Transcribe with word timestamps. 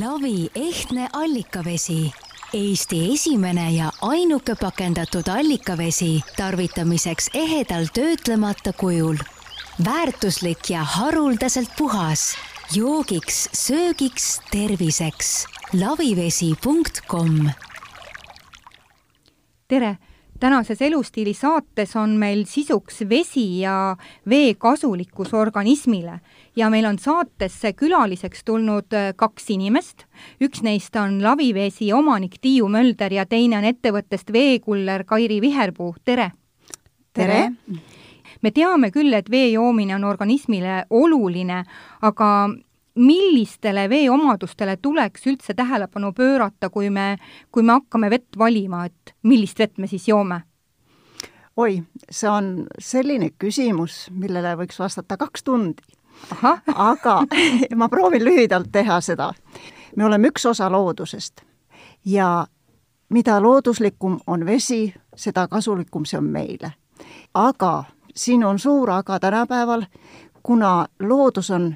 Lavi 0.00 0.50
ehtne 0.54 1.08
allikavesi. 1.12 2.12
Eesti 2.54 3.12
esimene 3.14 3.70
ja 3.70 3.90
ainuke 4.02 4.54
pakendatud 4.60 5.28
allikavesi 5.28 6.20
tarvitamiseks 6.36 7.28
ehedal 7.34 7.86
töötlemata 7.94 8.72
kujul. 8.72 9.16
väärtuslik 9.84 10.70
ja 10.70 10.84
haruldaselt 10.84 11.70
puhas. 11.78 12.36
joogiks, 12.74 13.48
söögiks, 13.52 14.40
terviseks. 14.50 15.46
lavivesi.com 15.72 17.50
tere 19.68 19.98
tänases 20.42 20.82
Elustiili 20.82 21.34
saates 21.34 21.92
on 21.96 22.16
meil 22.18 22.40
sisuks 22.50 23.04
vesi 23.08 23.60
ja 23.60 23.96
vee 24.28 24.54
kasulikkus 24.58 25.34
organismile 25.34 26.16
ja 26.56 26.70
meil 26.70 26.88
on 26.88 26.98
saatesse 26.98 27.72
külaliseks 27.78 28.42
tulnud 28.44 28.90
äh, 28.92 29.12
kaks 29.16 29.50
inimest. 29.54 30.04
üks 30.42 30.64
neist 30.66 30.96
on 30.96 31.20
Lavivesi 31.22 31.92
omanik 31.92 32.40
Tiiu 32.40 32.68
Mölder 32.68 33.12
ja 33.12 33.26
teine 33.26 33.60
on 33.60 33.68
ettevõttest 33.70 34.32
veekuller 34.32 35.04
Kairi 35.04 35.40
Viherpuu, 35.40 35.94
tere! 36.04 36.32
tere! 37.12 37.52
me 38.42 38.50
teame 38.50 38.90
küll, 38.90 39.14
et 39.14 39.30
vee 39.30 39.52
joomine 39.52 39.94
on 39.94 40.04
organismile 40.04 40.84
oluline, 40.90 41.62
aga 42.02 42.28
millistele 42.94 43.88
veeomadustele 43.88 44.76
tuleks 44.76 45.26
üldse 45.26 45.54
tähelepanu 45.54 46.12
pöörata, 46.12 46.70
kui 46.70 46.90
me, 46.90 47.16
kui 47.52 47.62
me 47.62 47.72
hakkame 47.72 48.10
vett 48.10 48.38
valima, 48.38 48.84
et 48.84 49.14
millist 49.22 49.58
vett 49.58 49.78
me 49.78 49.86
siis 49.86 50.08
joome? 50.08 50.42
oi, 51.56 51.82
see 52.10 52.30
on 52.30 52.66
selline 52.80 53.30
küsimus, 53.38 54.06
millele 54.10 54.54
võiks 54.56 54.78
vastata 54.80 55.16
kaks 55.20 55.44
tundi. 55.44 55.82
aga 56.92 57.22
ma 57.76 57.88
proovin 57.88 58.24
lühidalt 58.24 58.70
teha 58.72 59.00
seda. 59.00 59.32
me 59.96 60.04
oleme 60.04 60.28
üks 60.28 60.46
osa 60.46 60.70
loodusest 60.70 61.42
ja 62.04 62.46
mida 63.08 63.42
looduslikum 63.42 64.20
on 64.26 64.46
vesi, 64.46 64.94
seda 65.16 65.48
kasulikum 65.48 66.04
see 66.04 66.18
on 66.18 66.24
meile. 66.24 66.72
aga 67.34 67.84
siin 68.14 68.44
on 68.44 68.58
suur 68.58 68.90
aga 68.90 69.20
tänapäeval, 69.20 69.82
kuna 70.42 70.86
loodus 71.00 71.50
on 71.50 71.74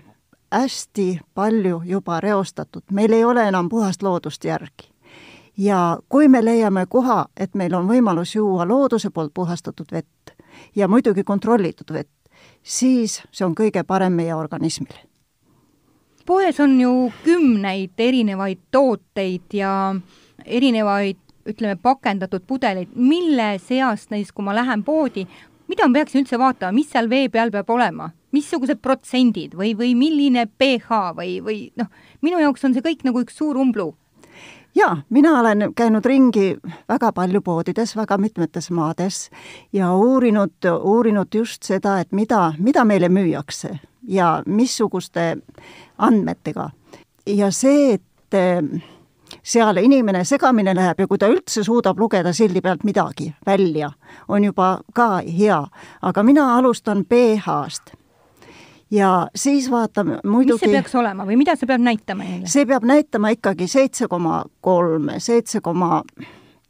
hästi 0.58 1.20
palju 1.34 1.82
juba 1.84 2.20
reostatud, 2.20 2.82
meil 2.92 3.12
ei 3.12 3.24
ole 3.24 3.48
enam 3.48 3.68
puhast 3.68 4.02
loodust 4.02 4.44
järgi. 4.44 4.90
ja 5.56 5.98
kui 6.08 6.28
me 6.28 6.44
leiame 6.44 6.86
koha, 6.86 7.26
et 7.36 7.54
meil 7.54 7.74
on 7.74 7.88
võimalus 7.88 8.34
juua 8.34 8.68
looduse 8.68 9.10
poolt 9.10 9.34
puhastatud 9.34 9.92
vett 9.92 10.36
ja 10.76 10.88
muidugi 10.88 11.24
kontrollitud 11.24 11.92
vett, 11.92 12.12
siis 12.62 13.22
see 13.32 13.46
on 13.46 13.54
kõige 13.54 13.84
parem 13.84 14.12
meie 14.12 14.34
organismile. 14.34 15.00
poes 16.26 16.60
on 16.60 16.80
ju 16.80 17.12
kümneid 17.24 17.92
erinevaid 17.98 18.58
tooteid 18.70 19.52
ja 19.52 19.94
erinevaid 20.44 21.16
ütleme, 21.46 21.76
pakendatud 21.82 22.42
pudeleid, 22.46 22.88
mille 22.94 23.58
seast 23.62 24.10
neist, 24.10 24.32
kui 24.34 24.44
ma 24.44 24.54
lähen 24.54 24.82
poodi, 24.84 25.26
mida 25.70 25.88
ma 25.88 26.00
peaksin 26.00 26.24
üldse 26.24 26.38
vaatama, 26.38 26.74
mis 26.74 26.90
seal 26.90 27.10
vee 27.10 27.28
peal 27.32 27.52
peab 27.54 27.70
olema, 27.70 28.10
missugused 28.36 28.82
protsendid 28.84 29.56
või, 29.58 29.72
või 29.78 29.94
milline 29.98 30.46
pH 30.46 31.14
või, 31.16 31.38
või 31.44 31.60
noh, 31.80 31.88
minu 32.22 32.42
jaoks 32.44 32.68
on 32.68 32.76
see 32.76 32.84
kõik 32.84 33.06
nagu 33.08 33.24
üks 33.24 33.40
suur 33.40 33.56
umbluu 33.60 33.94
jaa, 34.76 34.96
mina 35.10 35.40
olen 35.40 35.72
käinud 35.76 36.04
ringi 36.04 36.56
väga 36.88 37.12
palju 37.12 37.40
poodides, 37.40 37.96
väga 37.96 38.18
mitmetes 38.18 38.70
maades 38.70 39.30
ja 39.72 39.94
uurinud, 39.94 40.68
uurinud 40.80 41.34
just 41.34 41.62
seda, 41.62 41.98
et 42.00 42.12
mida, 42.12 42.52
mida 42.58 42.84
meile 42.84 43.08
müüakse 43.08 43.78
ja 44.08 44.42
missuguste 44.46 45.36
andmetega. 45.98 46.70
ja 47.26 47.50
see, 47.50 47.94
et 47.94 48.46
seal 49.42 49.76
inimene 49.76 50.24
segamini 50.24 50.74
läheb 50.74 51.00
ja 51.00 51.06
kui 51.06 51.18
ta 51.18 51.28
üldse 51.28 51.64
suudab 51.64 51.98
lugeda 51.98 52.32
sildi 52.32 52.60
pealt 52.60 52.84
midagi 52.84 53.32
välja, 53.46 53.90
on 54.28 54.44
juba 54.44 54.80
ka 54.94 55.22
hea. 55.38 55.66
aga 56.02 56.22
mina 56.22 56.56
alustan 56.56 57.04
pH-st 57.04 58.05
ja 58.90 59.28
siis 59.34 59.70
vaatame 59.70 60.20
muidugi 60.24 60.60
mis 60.60 60.66
see 60.66 60.78
peaks 60.78 60.94
olema 60.94 61.26
või 61.26 61.38
mida 61.40 61.56
see 61.58 61.66
peab 61.66 61.82
näitama 61.82 62.24
meile? 62.24 62.50
see 62.50 62.66
peab 62.66 62.86
näitama 62.86 63.34
ikkagi 63.34 63.68
seitse 63.70 64.08
koma 64.08 64.44
kolme, 64.60 65.20
seitse 65.20 65.60
koma 65.60 66.02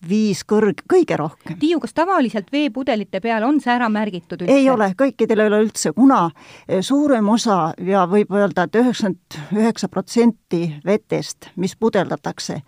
viis 0.08 0.42
kõrg, 0.48 0.82
kõige 0.88 1.16
rohkem. 1.18 1.56
Tiiu, 1.60 1.80
kas 1.80 1.94
tavaliselt 1.96 2.50
veepudelite 2.52 3.20
peal 3.24 3.46
on 3.46 3.60
see 3.64 3.72
ära 3.72 3.88
märgitud 3.92 4.42
üldse? 4.42 4.54
ei 4.54 4.68
ole, 4.70 4.90
kõikidel 4.98 5.42
ei 5.42 5.50
ole 5.50 5.62
üldse, 5.64 5.92
kuna 5.96 6.26
eh, 6.68 6.82
suurem 6.84 7.28
osa 7.32 7.72
ja 7.82 8.04
võib 8.10 8.34
öelda 8.36 8.66
et, 8.66 8.76
et 8.76 8.82
üheksakümmend 8.82 9.38
üheksa 9.56 9.88
protsenti 9.92 10.62
vetest, 10.84 11.50
mis 11.56 11.76
pudeldatakse, 11.76 12.60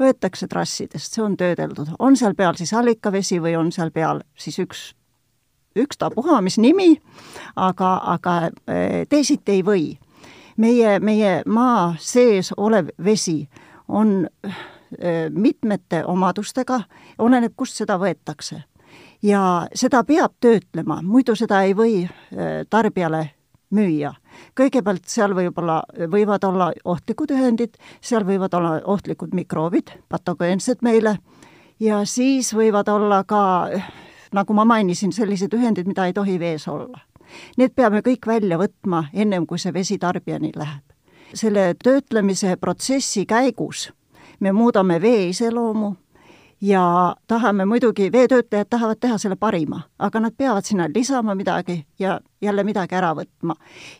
võetakse 0.00 0.48
trassidest, 0.50 1.16
see 1.16 1.24
on 1.24 1.38
töödeldud, 1.40 1.94
on 1.98 2.18
seal 2.20 2.36
peal 2.38 2.58
siis 2.58 2.74
allikavesi 2.76 3.40
või 3.42 3.56
on 3.58 3.72
seal 3.72 3.94
peal 3.94 4.22
siis 4.36 4.60
üks, 4.62 4.90
ükstapuha, 5.76 6.40
mis 6.40 6.58
nimi, 6.58 6.96
aga, 7.56 7.94
aga 8.16 8.36
eh, 8.68 9.06
teisiti 9.08 9.58
ei 9.58 9.62
või. 9.62 9.98
meie, 10.56 11.00
meie 11.00 11.42
maa 11.46 11.94
sees 11.98 12.52
olev 12.56 12.88
vesi 13.04 13.48
on 13.88 14.28
mitmete 15.34 16.04
omadustega, 16.06 16.76
oleneb, 17.18 17.52
kust 17.56 17.74
seda 17.74 17.96
võetakse. 17.98 18.62
ja 19.22 19.66
seda 19.74 20.04
peab 20.04 20.32
töötlema, 20.40 21.02
muidu 21.02 21.34
seda 21.34 21.62
ei 21.62 21.74
või 21.74 22.08
tarbijale 22.70 23.30
müüa. 23.74 24.14
kõigepealt 24.58 25.08
seal 25.10 25.34
võib-olla, 25.36 25.82
võivad 26.10 26.44
olla 26.44 26.70
ohtlikud 26.84 27.30
ühendid, 27.34 27.76
seal 28.00 28.24
võivad 28.26 28.54
olla 28.54 28.80
ohtlikud 28.84 29.34
mikroobid, 29.34 29.94
patogeensed 30.08 30.82
meile, 30.82 31.18
ja 31.80 32.04
siis 32.04 32.52
võivad 32.54 32.88
olla 32.88 33.22
ka, 33.24 33.42
nagu 34.34 34.54
ma 34.54 34.64
mainisin, 34.64 35.12
sellised 35.12 35.54
ühendid, 35.54 35.86
mida 35.86 36.06
ei 36.06 36.12
tohi 36.12 36.38
vees 36.38 36.68
olla. 36.68 37.00
Need 37.56 37.72
peame 37.76 38.02
kõik 38.04 38.26
välja 38.26 38.58
võtma, 38.60 39.06
ennem 39.12 39.46
kui 39.46 39.58
see 39.58 39.72
vesi 39.74 39.98
tarbijani 39.98 40.52
läheb. 40.56 40.82
selle 41.34 41.74
töötlemise 41.82 42.56
protsessi 42.56 43.24
käigus 43.26 43.88
me 44.40 44.52
muudame 44.52 45.00
vee 45.02 45.28
iseloomu 45.28 45.94
ja 46.60 47.16
tahame 47.26 47.64
muidugi, 47.64 48.12
veetöötajad 48.12 48.66
tahavad 48.70 48.96
teha 49.00 49.18
selle 49.18 49.36
parima, 49.36 49.80
aga 49.98 50.20
nad 50.20 50.32
peavad 50.36 50.64
sinna 50.64 50.86
lisama 50.94 51.34
midagi 51.34 51.86
ja 51.98 52.20
jälle 52.42 52.64
midagi 52.64 52.94
ära 52.94 53.14
võtma. 53.14 53.54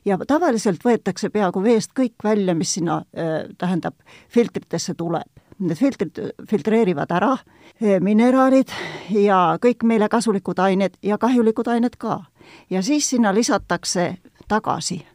ja 0.04 0.18
tavaliselt 0.26 0.84
võetakse 0.84 1.30
peaaegu 1.30 1.62
veest 1.62 1.90
kõik 2.00 2.14
välja, 2.24 2.54
mis 2.54 2.74
sinna 2.74 2.96
äh,, 2.96 3.48
tähendab, 3.58 3.94
filtritesse 4.28 4.94
tuleb. 4.94 5.28
Need 5.58 5.78
filtrid 5.78 6.18
filtreerivad 6.50 7.10
ära 7.14 7.32
äh, 7.32 8.00
mineraalid 8.00 8.72
ja 9.10 9.58
kõik 9.62 9.84
meile 9.86 10.08
kasulikud 10.08 10.58
ained 10.58 10.96
ja 11.02 11.18
kahjulikud 11.18 11.68
ained 11.68 11.96
ka. 11.98 12.24
ja 12.70 12.82
siis 12.82 13.10
sinna 13.10 13.34
lisatakse 13.34 14.16
tagasi 14.48 15.06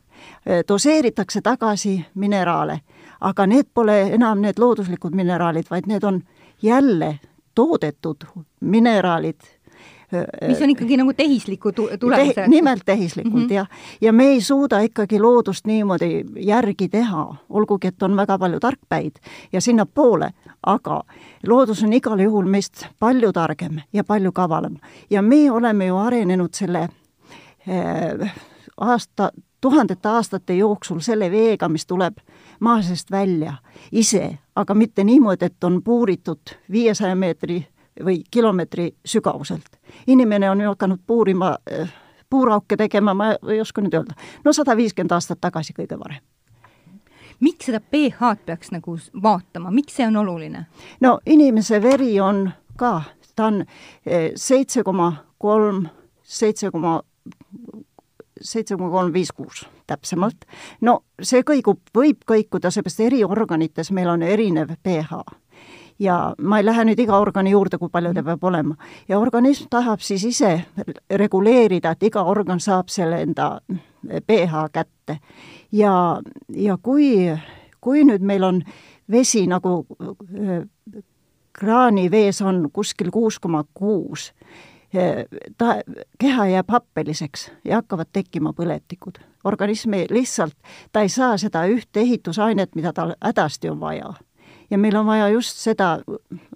äh,, 0.48 0.64
doseeritakse 0.68 1.42
tagasi 1.42 2.06
mineraale 2.16 2.80
aga 3.22 3.46
need 3.48 3.68
pole 3.74 4.02
enam 4.16 4.42
need 4.42 4.60
looduslikud 4.60 5.16
mineraalid, 5.16 5.68
vaid 5.70 5.88
need 5.88 6.04
on 6.04 6.22
jälle 6.62 7.20
toodetud 7.56 8.24
mineraalid 8.60 9.40
mis 10.48 10.62
on 10.62 10.70
ikkagi 10.70 10.98
nagu 10.98 11.14
tehisliku 11.14 11.72
tu-, 11.72 11.90
tulemusega 12.00 12.42
Te,? 12.42 12.48
nimelt 12.48 12.82
tehislikult 12.86 13.34
mm, 13.34 13.48
-hmm. 13.48 13.54
jah. 13.54 13.68
ja 14.02 14.14
me 14.14 14.26
ei 14.26 14.42
suuda 14.42 14.80
ikkagi 14.80 15.20
loodust 15.20 15.66
niimoodi 15.66 16.24
järgi 16.36 16.90
teha, 16.90 17.36
olgugi 17.50 17.88
et 17.88 18.04
on 18.04 18.16
väga 18.18 18.38
palju 18.38 18.60
tarkpäid 18.60 19.20
ja 19.52 19.62
sinnapoole, 19.62 20.30
aga 20.66 21.04
loodus 21.48 21.84
on 21.84 21.94
igal 21.94 22.20
juhul 22.20 22.46
meist 22.46 22.86
palju 23.00 23.34
targem 23.34 23.82
ja 23.94 24.04
palju 24.04 24.32
kavalam. 24.32 24.76
ja 25.10 25.22
me 25.22 25.52
oleme 25.52 25.86
ju 25.86 25.98
arenenud 25.98 26.54
selle 26.54 26.80
äh, 26.80 28.34
aasta, 28.78 29.32
tuhandete 29.62 30.10
aastate 30.10 30.56
jooksul 30.56 31.00
selle 31.00 31.32
veega, 31.32 31.70
mis 31.70 31.86
tuleb 31.86 32.18
maa 32.60 32.82
seest 32.82 33.12
välja 33.12 33.54
ise, 33.92 34.38
aga 34.56 34.74
mitte 34.74 35.04
niimoodi, 35.04 35.46
et 35.46 35.64
on 35.64 35.84
puuritud 35.84 36.56
viiesaja 36.72 37.16
meetri 37.16 37.66
või 38.06 38.24
kilomeetri 38.32 38.92
sügavuselt. 39.06 39.80
inimene 40.08 40.50
on 40.50 40.62
ju 40.62 40.68
hakanud 40.68 41.00
puurima, 41.08 41.58
eh, 41.72 41.94
puurauke 42.30 42.78
tegema, 42.78 43.14
ma 43.14 43.36
ei 43.48 43.62
oska 43.62 43.82
nüüd 43.82 43.94
öelda, 43.94 44.14
no 44.46 44.54
sada 44.54 44.78
viiskümmend 44.78 45.12
aastat 45.12 45.42
tagasi 45.42 45.74
kõige 45.74 46.00
varem 46.00 46.22
miks 47.40 47.66
seda 47.66 47.80
pH-d 47.80 48.46
peaks 48.46 48.72
nagu 48.72 48.98
vaatama, 49.24 49.72
miks 49.72 49.96
see 49.96 50.08
on 50.08 50.18
oluline? 50.18 50.66
no 51.00 51.20
inimese 51.26 51.82
veri 51.82 52.20
on 52.20 52.52
ka, 52.78 53.02
ta 53.36 53.46
on 53.46 53.64
eh, 54.06 54.32
seitse 54.36 54.84
koma 54.84 55.14
kolm, 55.38 55.88
seitse 56.24 56.72
koma 56.72 57.02
seitse 58.42 58.76
koma 58.76 58.90
kolm 58.90 59.14
viis 59.14 59.32
kuus 59.32 59.66
täpsemalt. 59.88 60.46
no 60.82 61.00
see 61.22 61.44
kõigub, 61.44 61.82
võib 61.96 62.24
kõikuda, 62.28 62.72
seepärast 62.72 63.06
eriorganites 63.08 63.92
meil 63.92 64.10
on 64.10 64.24
erinev 64.24 64.76
pH. 64.84 65.24
Ja 66.00 66.34
ma 66.38 66.58
ei 66.58 66.66
lähe 66.66 66.86
nüüd 66.86 67.00
iga 67.00 67.20
organi 67.20 67.52
juurde, 67.52 67.78
kui 67.78 67.90
palju 67.92 68.14
ta 68.14 68.24
peab 68.24 68.44
olema. 68.44 68.76
ja 69.08 69.20
organism 69.20 69.68
tahab 69.70 70.00
siis 70.00 70.24
ise 70.24 70.66
reguleerida, 71.12 71.92
et 71.92 72.04
iga 72.04 72.24
organ 72.24 72.60
saab 72.60 72.90
selle 72.90 73.22
enda 73.22 73.60
pH 74.28 74.66
kätte. 74.72 75.20
ja, 75.72 76.22
ja 76.56 76.78
kui, 76.78 77.30
kui 77.82 78.04
nüüd 78.04 78.22
meil 78.22 78.44
on 78.44 78.64
vesi 79.12 79.48
nagu 79.48 79.86
äh, 80.00 80.66
kraanivees 81.60 82.42
on 82.42 82.70
kuskil 82.74 83.12
kuus 83.12 83.40
koma 83.40 83.64
kuus, 83.74 84.32
ta, 85.58 85.76
keha 86.20 86.46
jääb 86.48 86.72
happeliseks 86.72 87.52
ja 87.66 87.82
hakkavad 87.82 88.10
tekkima 88.14 88.54
põletikud. 88.54 89.20
organism 89.44 89.94
ei, 89.94 90.08
lihtsalt, 90.10 90.56
ta 90.92 91.02
ei 91.02 91.10
saa 91.10 91.38
seda 91.38 91.66
ühte 91.66 92.00
ehitusainet, 92.00 92.76
mida 92.76 92.94
tal 92.94 93.14
hädasti 93.22 93.70
on 93.70 93.80
vaja. 93.80 94.14
Ja 94.70 94.78
meil 94.78 94.96
on 94.96 95.06
vaja 95.06 95.30
just 95.34 95.58
seda 95.58 95.98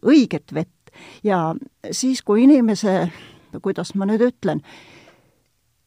õiget 0.05 0.53
vett. 0.53 0.93
Ja 1.23 1.55
siis, 1.91 2.21
kui 2.21 2.43
inimese, 2.43 3.07
kuidas 3.61 3.95
ma 3.97 4.05
nüüd 4.05 4.21
ütlen, 4.21 4.61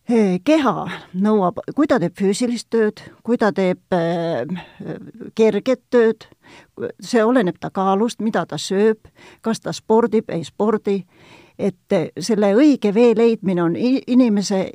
keha 0.06 0.75
nõuab, 1.19 1.61
kui 1.75 1.88
ta 1.90 1.99
teeb 2.02 2.14
füüsilist 2.19 2.69
tööd, 2.70 3.02
kui 3.26 3.38
ta 3.38 3.50
teeb 3.55 3.94
äh, 3.94 4.46
kerget 5.34 5.82
tööd, 5.90 6.28
see 7.02 7.25
oleneb 7.25 7.58
ta 7.61 7.73
kaalust, 7.75 8.23
mida 8.23 8.44
ta 8.46 8.58
sööb, 8.58 9.08
kas 9.43 9.61
ta 9.64 9.75
spordib, 9.75 10.31
ei 10.31 10.44
spordi, 10.46 11.00
et 11.58 11.99
selle 12.20 12.52
õige 12.55 12.93
vee 12.94 13.14
leidmine 13.17 13.62
on 13.64 13.76
inimese 13.76 14.67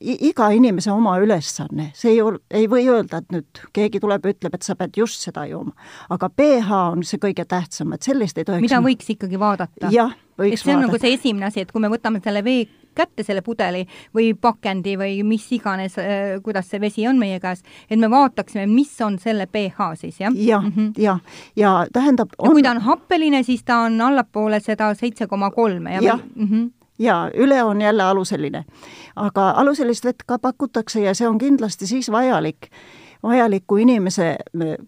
iga 0.00 0.48
inimese 0.56 0.92
oma 0.92 1.18
ülesanne, 1.20 1.90
see 1.96 2.14
ei 2.14 2.22
ol-, 2.24 2.40
ei 2.50 2.66
või 2.70 2.86
öelda, 2.88 3.20
et 3.20 3.34
nüüd 3.34 3.62
keegi 3.76 4.00
tuleb, 4.00 4.24
ütleb, 4.32 4.56
et 4.56 4.64
sa 4.64 4.76
pead 4.78 4.96
just 4.96 5.20
seda 5.26 5.44
jooma. 5.50 5.74
aga 6.08 6.30
pH 6.32 6.82
on 6.96 7.04
see 7.04 7.20
kõige 7.20 7.44
tähtsam, 7.44 7.92
et 7.94 8.06
sellist 8.06 8.38
ei 8.38 8.48
tohiks 8.48 8.64
mida 8.64 8.80
võiks 8.84 9.12
ikkagi 9.12 9.40
vaadata? 9.40 9.92
jah, 9.92 10.14
võiks 10.40 10.60
et 10.60 10.64
see 10.64 10.72
on 10.72 10.80
vaadata. 10.80 10.86
nagu 10.88 11.02
see 11.02 11.16
esimene 11.18 11.50
asi, 11.50 11.66
et 11.66 11.72
kui 11.72 11.84
me 11.84 11.92
võtame 11.92 12.22
selle 12.24 12.44
vee 12.44 12.64
kätte, 12.96 13.22
selle 13.22 13.42
pudeli 13.46 13.84
või 14.16 14.32
pakendi 14.34 14.96
või 14.98 15.20
mis 15.26 15.44
iganes, 15.54 15.98
äh, 16.00 16.40
kuidas 16.42 16.72
see 16.72 16.80
vesi 16.82 17.06
on 17.06 17.20
meie 17.20 17.38
käes, 17.42 17.62
et 17.90 18.00
me 18.00 18.10
vaataksime, 18.10 18.66
mis 18.70 18.96
on 19.04 19.20
selle 19.22 19.46
pH 19.46 19.92
siis, 20.00 20.20
jah? 20.20 20.34
jah 20.34 20.64
mm 20.64 20.72
-hmm., 20.76 20.92
ja, 20.98 21.18
ja 21.56 21.86
tähendab 21.92 22.34
on... 22.38 22.48
ja 22.48 22.56
kui 22.56 22.62
ta 22.62 22.74
on 22.74 22.84
happeline, 22.88 23.42
siis 23.42 23.64
ta 23.64 23.84
on 23.86 24.00
allapoole 24.00 24.60
seda 24.60 24.94
seitse 24.94 25.26
koma 25.26 25.50
kolme 25.50 25.94
ja, 25.94 26.02
ja. 26.02 26.18
Mm 26.34 26.48
-hmm 26.48 26.68
ja 27.00 27.30
üle 27.34 27.62
on 27.64 27.80
jälle 27.80 28.02
aluseline. 28.02 28.64
aga 29.16 29.50
aluselist 29.50 30.04
vett 30.04 30.22
ka 30.26 30.38
pakutakse 30.38 31.00
ja 31.00 31.14
see 31.14 31.28
on 31.28 31.38
kindlasti 31.38 31.86
siis 31.86 32.10
vajalik, 32.10 32.70
vajalik, 33.22 33.64
kui 33.66 33.82
inimese 33.82 34.36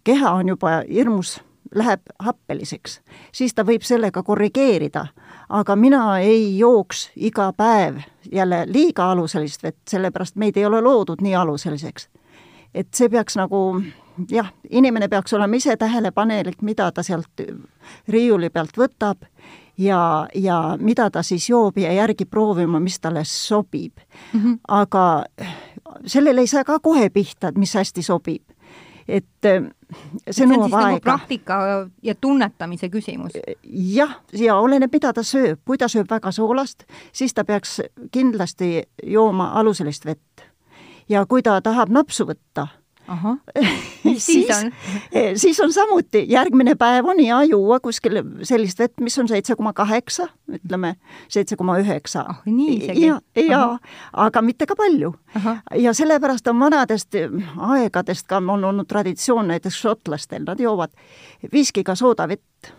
keha 0.04 0.30
on 0.30 0.48
juba 0.48 0.82
hirmus 0.88 1.40
läheb 1.74 2.00
happeliseks, 2.18 3.00
siis 3.32 3.54
ta 3.54 3.64
võib 3.64 3.82
sellega 3.82 4.22
korrigeerida. 4.22 5.06
aga 5.48 5.76
mina 5.76 6.18
ei 6.18 6.58
jooks 6.58 7.10
iga 7.16 7.52
päev 7.52 7.96
jälle 8.32 8.64
liiga 8.66 9.10
aluselist 9.10 9.62
vett, 9.62 9.88
sellepärast 9.88 10.36
meid 10.36 10.56
ei 10.56 10.66
ole 10.66 10.80
loodud 10.80 11.20
nii 11.20 11.34
aluseliseks. 11.34 12.08
et 12.74 12.94
see 12.94 13.08
peaks 13.08 13.36
nagu 13.36 13.82
jah, 14.30 14.52
inimene 14.70 15.08
peaks 15.08 15.32
olema 15.32 15.56
ise 15.56 15.76
tähelepanelik, 15.76 16.62
mida 16.62 16.92
ta 16.92 17.02
sealt 17.02 17.40
riiuli 18.08 18.50
pealt 18.50 18.76
võtab 18.78 19.24
ja, 19.82 20.28
ja 20.34 20.58
mida 20.80 21.10
ta 21.10 21.22
siis 21.22 21.48
joob 21.50 21.78
ja 21.78 21.92
järgi 21.92 22.24
proovima, 22.24 22.80
mis 22.80 23.00
talle 23.00 23.24
sobib 23.24 23.98
mm. 24.32 24.40
-hmm. 24.40 24.58
aga 24.68 25.24
sellele 26.06 26.40
ei 26.40 26.46
saa 26.46 26.64
ka 26.64 26.78
kohe 26.78 27.10
pihta, 27.10 27.48
et 27.48 27.58
mis 27.58 27.74
hästi 27.74 28.02
sobib 28.02 28.42
et 29.08 29.46
äh, 29.46 29.64
see 30.30 30.46
nõuab 30.46 30.70
nagu 30.70 30.78
aega. 30.80 31.00
praktika 31.04 31.58
ja 32.02 32.14
tunnetamise 32.14 32.88
küsimus. 32.88 33.32
jah, 33.64 34.16
ja 34.32 34.56
oleneb, 34.56 34.92
mida 34.92 35.12
ta 35.12 35.24
sööb, 35.26 35.60
kui 35.64 35.78
ta 35.78 35.88
sööb 35.88 36.10
väga 36.10 36.32
soolast, 36.32 36.84
siis 37.12 37.34
ta 37.34 37.44
peaks 37.44 37.80
kindlasti 38.12 38.82
jooma 39.02 39.52
aluselist 39.60 40.06
vett. 40.06 40.46
ja 41.08 41.26
kui 41.26 41.42
ta 41.42 41.60
tahab 41.60 41.88
napsu 41.88 42.26
võtta 42.28 42.68
siis 44.26 44.50
on? 44.50 44.72
Eh, 45.12 45.32
siis 45.36 45.60
on 45.60 45.72
samuti, 45.72 46.24
järgmine 46.28 46.74
päev 46.74 47.06
on 47.06 47.18
hea 47.18 47.42
juua 47.50 47.80
kuskil 47.80 48.22
sellist 48.42 48.78
vett, 48.78 49.00
mis 49.00 49.18
on 49.18 49.28
seitse 49.28 49.56
koma 49.56 49.72
kaheksa, 49.72 50.28
ütleme 50.52 50.94
seitse 51.28 51.56
koma 51.56 51.78
üheksa. 51.82 52.24
ah, 52.28 52.42
nii 52.46 52.76
isegi? 52.76 53.06
ja, 53.06 53.20
ja, 53.36 53.78
aga 54.12 54.42
mitte 54.42 54.66
ka 54.66 54.76
palju. 54.76 55.14
ja 55.78 55.94
sellepärast 55.94 56.48
on 56.48 56.60
vanadest 56.60 57.18
aegadest 57.56 58.26
ka 58.26 58.40
on 58.40 58.64
olnud 58.64 58.88
traditsioon 58.88 59.48
näiteks 59.48 59.80
šotlastel, 59.82 60.44
nad 60.46 60.60
joovad 60.60 60.94
viskiga 61.52 61.94
soodavett 61.94 62.72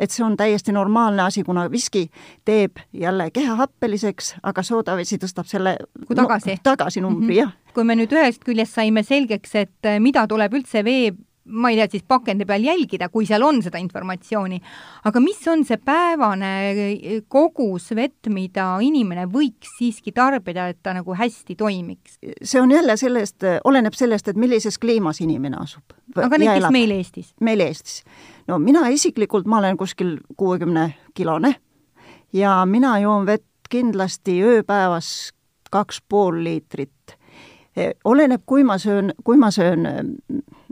et 0.00 0.10
see 0.10 0.24
on 0.24 0.36
täiesti 0.36 0.72
normaalne 0.72 1.22
asi, 1.22 1.44
kuna 1.44 1.68
viski 1.70 2.08
teeb 2.48 2.80
jälle 2.92 3.30
keha 3.30 3.54
happeliseks, 3.60 4.34
aga 4.42 4.64
soodavesi 4.66 5.20
tõstab 5.20 5.48
selle 5.50 5.76
kui 6.06 6.16
tagasi 6.16 6.56
no,, 6.56 6.62
tagasi 6.72 7.00
numbri 7.04 7.26
mm, 7.26 7.32
-hmm. 7.32 7.40
jah. 7.42 7.74
kui 7.74 7.84
me 7.84 7.96
nüüd 8.00 8.12
ühest 8.16 8.44
küljest 8.44 8.78
saime 8.78 9.02
selgeks, 9.02 9.54
et 9.54 9.86
äh, 9.86 10.00
mida 10.00 10.26
tuleb 10.26 10.56
üldse 10.60 10.84
vee 10.84 11.12
ma 11.50 11.70
ei 11.70 11.76
tea, 11.76 11.86
siis 11.90 12.04
pakendi 12.08 12.44
peal 12.46 12.64
jälgida, 12.64 13.08
kui 13.08 13.26
seal 13.26 13.42
on 13.42 13.62
seda 13.62 13.78
informatsiooni. 13.78 14.60
aga 15.04 15.20
mis 15.20 15.48
on 15.48 15.64
see 15.64 15.76
päevane 15.76 16.50
äh, 16.70 17.22
kogus 17.28 17.90
vett, 17.96 18.28
mida 18.28 18.78
inimene 18.80 19.26
võiks 19.26 19.76
siiski 19.78 20.12
tarbida, 20.12 20.68
et 20.68 20.82
ta 20.82 20.94
nagu 20.94 21.14
hästi 21.14 21.56
toimiks? 21.56 22.18
see 22.42 22.60
on 22.60 22.70
jälle 22.70 22.96
sellest, 22.96 23.44
oleneb 23.64 23.94
sellest, 23.94 24.28
et 24.28 24.36
millises 24.36 24.78
kliimas 24.78 25.20
inimene 25.20 25.56
asub. 25.60 25.96
aga 26.16 26.38
näiteks 26.38 26.70
meil 26.70 26.90
Eestis? 26.90 27.34
meil 27.40 27.60
Eestis 27.60 28.04
no 28.50 28.58
mina 28.58 28.88
isiklikult, 28.88 29.46
ma 29.46 29.58
olen 29.58 29.76
kuskil 29.76 30.18
kuuekümne 30.36 30.94
kilone 31.14 31.54
ja 32.32 32.66
mina 32.66 32.98
joon 32.98 33.26
vett 33.26 33.46
kindlasti 33.70 34.40
ööpäevas 34.42 35.30
kaks 35.70 36.02
pool 36.08 36.42
liitrit. 36.44 37.14
E, 37.76 37.92
oleneb, 38.04 38.42
kui 38.46 38.64
ma 38.66 38.78
söön, 38.78 39.12
kui 39.24 39.38
ma 39.38 39.50
söön 39.54 39.86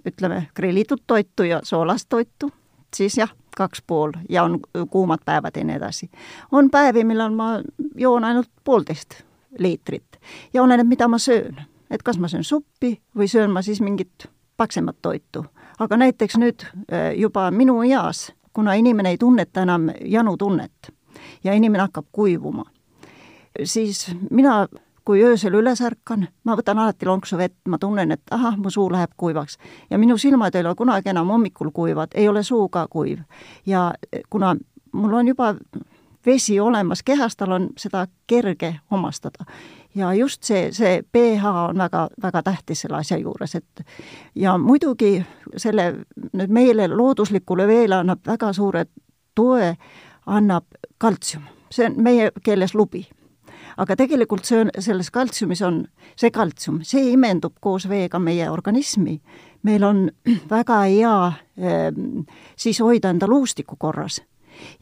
ütleme, 0.06 0.48
grillitud 0.54 1.04
toitu 1.06 1.46
ja 1.46 1.60
soolast 1.62 2.08
toitu, 2.08 2.50
siis 2.94 3.19
jah, 3.19 3.30
kaks 3.56 3.82
pool 3.86 4.12
ja 4.28 4.42
on 4.42 4.58
kuumad 4.90 5.22
päevad 5.25 5.56
ja 5.56 5.64
nii 5.64 5.76
edasi. 5.76 6.10
on 6.52 6.70
päevi, 6.70 7.04
millal 7.04 7.30
ma 7.30 7.60
joon 7.94 8.25
ainult 8.25 8.50
poolteist 8.64 9.22
liitrit 9.58 10.19
ja 10.54 10.62
oleneb, 10.62 10.86
mida 10.86 11.08
ma 11.08 11.19
söön. 11.19 11.62
et 11.90 12.02
kas 12.02 12.19
ma 12.19 12.28
söön 12.28 12.44
suppi 12.44 13.00
või 13.16 13.28
söön 13.28 13.50
ma 13.50 13.62
siis 13.62 13.80
mingit 13.80 14.26
paksemat 14.56 14.96
toitu 15.02 15.44
aga 15.78 15.96
näiteks 15.96 16.36
nüüd 16.36 16.64
äh, 16.64 17.12
juba 17.16 17.50
minu 17.50 17.82
eas, 17.82 18.32
kuna 18.52 18.75
inimene 18.75 19.10
ei 19.10 19.19
tunneta 19.19 19.62
enam 19.62 19.90
janutunnet 20.04 20.92
ja 21.44 21.54
inimene 21.54 21.82
hakkab 21.82 22.06
kuivuma, 22.12 22.64
siis 23.64 24.10
mina 24.30 24.66
kui 25.08 25.22
öösel 25.25 25.54
üles 25.56 25.80
ärkan, 25.80 26.26
ma 26.44 26.54
võtan 26.58 26.78
alati 26.82 27.06
lonksu 27.08 27.38
vett, 27.40 27.56
ma 27.69 27.78
tunnen, 27.80 28.12
et 28.12 28.32
ahah, 28.34 28.58
mu 28.60 28.69
suu 28.70 28.90
läheb 28.92 29.14
kuivaks. 29.16 29.56
ja 29.90 29.98
minu 29.98 30.19
silmad 30.19 30.54
ei 30.54 30.66
ole 30.66 30.75
kunagi 30.75 31.08
enam 31.08 31.30
hommikul 31.32 31.70
kuivad, 31.72 32.12
ei 32.14 32.28
ole 32.28 32.42
suu 32.42 32.69
ka 32.69 32.86
kuiv. 32.90 33.19
ja 33.66 33.94
kuna 34.30 34.56
mul 34.92 35.12
on 35.12 35.28
juba 35.28 35.54
vesi 36.26 36.61
olemas 36.61 37.02
kehas, 37.02 37.37
tal 37.37 37.52
on 37.52 37.68
seda 37.76 38.06
kerge 38.26 38.75
omastada 38.90 39.44
ja 39.95 40.14
just 40.14 40.42
see, 40.42 40.73
see 40.73 41.02
pH 41.12 41.45
on 41.45 41.78
väga, 41.78 42.09
väga 42.23 42.42
tähtis 42.42 42.80
selle 42.85 42.97
asja 42.97 43.18
juures, 43.18 43.54
et 43.54 43.85
ja 44.35 44.59
muidugi 44.59 45.25
selle 45.57 45.92
nüüd 46.33 46.52
meile 46.52 46.88
looduslikule 46.88 47.66
veele 47.66 48.00
annab 48.02 48.21
väga 48.26 48.52
suure 48.52 48.87
toe, 49.35 49.75
annab 50.26 50.64
kaltsium, 50.99 51.47
see 51.71 51.87
on 51.88 52.02
meie 52.02 52.30
keeles 52.42 52.75
lubi. 52.75 53.09
aga 53.78 53.95
tegelikult 53.97 54.45
see 54.45 54.61
on, 54.61 54.71
selles 54.83 55.11
kaltsiumis 55.14 55.61
on, 55.62 55.85
see 56.18 56.30
kaltsium, 56.35 56.80
see 56.83 57.12
imendub 57.12 57.54
koos 57.61 57.88
veega 57.88 58.18
meie 58.18 58.50
organismi. 58.50 59.21
meil 59.62 59.85
on 59.85 60.11
väga 60.57 60.80
hea 60.83 61.33
eh, 61.57 61.92
siis 62.57 62.80
hoida 62.80 63.11
enda 63.11 63.26
luustiku 63.26 63.76
korras 63.78 64.23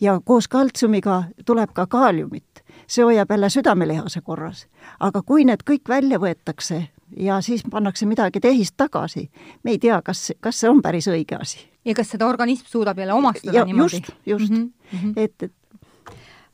ja 0.00 0.20
koos 0.24 0.48
kaltsiumiga 0.48 1.24
tuleb 1.44 1.70
ka 1.72 1.86
kaaliumit 1.86 2.64
see 2.86 3.04
hoiab 3.04 3.30
jälle 3.30 3.50
südamelihase 3.50 4.20
korras. 4.20 4.66
aga 5.00 5.22
kui 5.22 5.44
need 5.44 5.62
kõik 5.70 5.88
välja 5.88 6.18
võetakse 6.18 6.88
ja 7.16 7.40
siis 7.40 7.62
pannakse 7.70 8.06
midagi 8.06 8.40
tehist 8.40 8.74
tagasi, 8.76 9.30
me 9.62 9.70
ei 9.70 9.78
tea, 9.78 10.00
kas, 10.02 10.32
kas 10.40 10.60
see 10.60 10.70
on 10.70 10.82
päris 10.82 11.08
õige 11.08 11.38
asi. 11.40 11.66
ja 11.84 11.94
kas 11.94 12.10
seda 12.10 12.26
organism 12.26 12.66
suudab 12.66 12.98
jälle 12.98 13.12
omastada 13.12 13.58
ja, 13.58 13.64
niimoodi? 13.64 13.96
just, 13.96 14.12
just 14.26 14.50
mm, 14.50 14.72
-hmm. 14.92 15.12
et, 15.16 15.42
et 15.42 15.52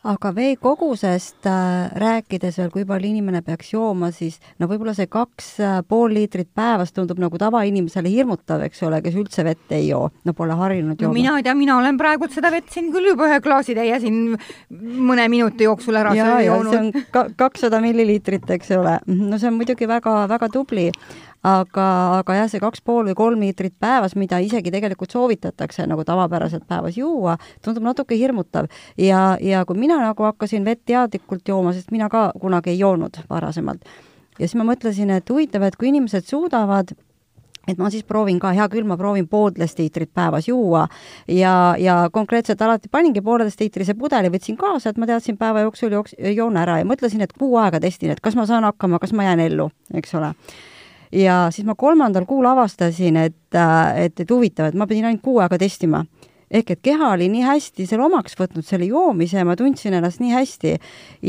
aga 0.03 0.33
vee 0.35 0.57
kogusest 0.59 1.47
äh, 1.47 1.93
rääkides 1.99 2.59
veel, 2.59 2.71
kui 2.75 2.85
palju 2.87 3.07
inimene 3.13 3.43
peaks 3.47 3.71
jooma, 3.75 4.11
siis 4.15 4.41
no 4.59 4.67
võib-olla 4.71 4.95
see 4.99 5.07
kaks 5.11 5.51
äh, 5.63 5.77
pool 5.87 6.15
liitrit 6.17 6.51
päevas 6.59 6.91
tundub 6.97 7.21
nagu 7.23 7.39
tavainimesele 7.39 8.11
hirmutav, 8.11 8.65
eks 8.67 8.83
ole, 8.89 8.99
kes 9.05 9.19
üldse 9.23 9.47
vett 9.47 9.75
ei 9.77 9.87
joo, 9.93 10.09
no 10.27 10.35
pole 10.35 10.59
harjunud 10.59 10.97
no 10.97 11.07
jooma. 11.07 11.19
mina 11.19 11.37
ei 11.39 11.47
tea, 11.47 11.55
mina 11.59 11.79
olen 11.79 12.01
praegu 12.01 12.27
seda 12.33 12.51
vett 12.55 12.75
siin 12.75 12.91
küll 12.95 13.13
juba 13.13 13.31
ühe 13.31 13.41
klaasitäie 13.45 14.01
siin 14.03 14.21
mõne 14.73 15.29
minuti 15.31 15.69
jooksul 15.71 16.01
ära 16.03 16.17
joonud. 16.19 16.73
see 16.73 16.81
on 16.83 17.11
ka 17.15 17.29
kakssada 17.45 17.83
milliliitrit, 17.85 18.51
eks 18.59 18.75
ole. 18.79 18.99
no 19.07 19.39
see 19.39 19.53
on 19.53 19.61
muidugi 19.61 19.87
väga, 19.87 20.25
väga 20.35 20.51
tubli 20.51 20.91
aga, 21.43 21.87
aga 22.21 22.37
jah, 22.37 22.49
see 22.51 22.63
kaks 22.63 22.83
pool 22.87 23.09
või 23.09 23.17
kolm 23.19 23.43
liitrit 23.43 23.75
päevas, 23.83 24.15
mida 24.19 24.39
isegi 24.43 24.71
tegelikult 24.75 25.13
soovitatakse 25.15 25.87
nagu 25.91 26.05
tavapäraselt 26.07 26.65
päevas 26.71 26.97
juua, 26.99 27.37
tundub 27.65 27.87
natuke 27.87 28.17
hirmutav. 28.19 28.71
ja, 28.97 29.37
ja 29.41 29.65
kui 29.67 29.79
mina 29.79 29.92
nagu 30.01 30.29
hakkasin 30.29 30.65
vett 30.65 30.85
teadlikult 30.87 31.49
jooma, 31.49 31.73
sest 31.77 31.93
mina 31.93 32.09
ka 32.13 32.31
kunagi 32.41 32.73
ei 32.73 32.79
joonud 32.79 33.23
varasemalt, 33.31 33.85
ja 34.39 34.47
siis 34.47 34.57
ma 34.61 34.69
mõtlesin, 34.73 35.11
et 35.15 35.31
huvitav, 35.31 35.65
et 35.67 35.77
kui 35.77 35.93
inimesed 35.93 36.29
suudavad 36.29 36.95
et 37.69 37.79
ma 37.79 37.91
siis 37.93 38.05
proovin 38.07 38.41
ka, 38.43 38.51
hea 38.57 38.67
küll, 38.73 38.87
ma 38.89 38.97
proovin 38.99 39.29
poolteist 39.31 39.79
liitrit 39.79 40.11
päevas 40.15 40.49
juua. 40.49 40.87
Ja, 41.31 41.75
ja 41.79 42.09
konkreetselt 42.13 42.63
alati 42.63 42.91
paningi 42.93 43.23
pooleteist 43.23 43.63
liitrise 43.63 43.95
pudeli, 43.99 44.33
võtsin 44.33 44.59
kaasa, 44.59 44.91
et 44.91 44.99
ma 44.99 45.07
teadsin 45.07 45.39
päeva 45.39 45.63
jooksul 45.67 45.95
jooks-, 45.95 46.17
joon 46.35 46.59
ära. 46.59 46.81
Ja 46.81 46.89
mõtlesin, 46.89 47.23
et 47.23 47.35
kuu 47.39 47.57
aega 47.63 47.81
testin, 47.83 48.13
et 48.15 48.21
kas 48.21 48.37
ma 48.39 48.47
saan 48.51 48.67
hakkama, 48.67 48.99
kas 49.03 49.15
ma 49.15 49.29
jään 49.29 49.45
ellu, 49.47 49.71
eks 49.95 50.15
ole. 50.19 50.33
Ja 51.13 51.45
siis 51.53 51.67
ma 51.69 51.77
kolmandal 51.79 52.27
kuul 52.27 52.49
avastasin, 52.49 53.21
et, 53.29 53.39
et, 53.55 54.21
et 54.25 54.31
huvitav, 54.31 54.71
et 54.71 54.79
ma 54.79 54.89
pidin 54.91 55.11
ainult 55.11 55.23
kuu 55.23 55.39
aega 55.45 55.61
testima. 55.61 56.03
Ehk 56.53 56.75
et 56.75 56.83
keha 56.85 57.13
oli 57.15 57.29
nii 57.33 57.45
hästi 57.47 57.87
selle 57.89 58.07
omaks 58.07 58.37
võtnud, 58.39 58.67
selle 58.67 58.89
joomise 58.91 59.45
ma 59.49 59.57
tundsin 59.57 59.97
ennast 59.99 60.21
nii 60.23 60.35
hästi. 60.35 60.75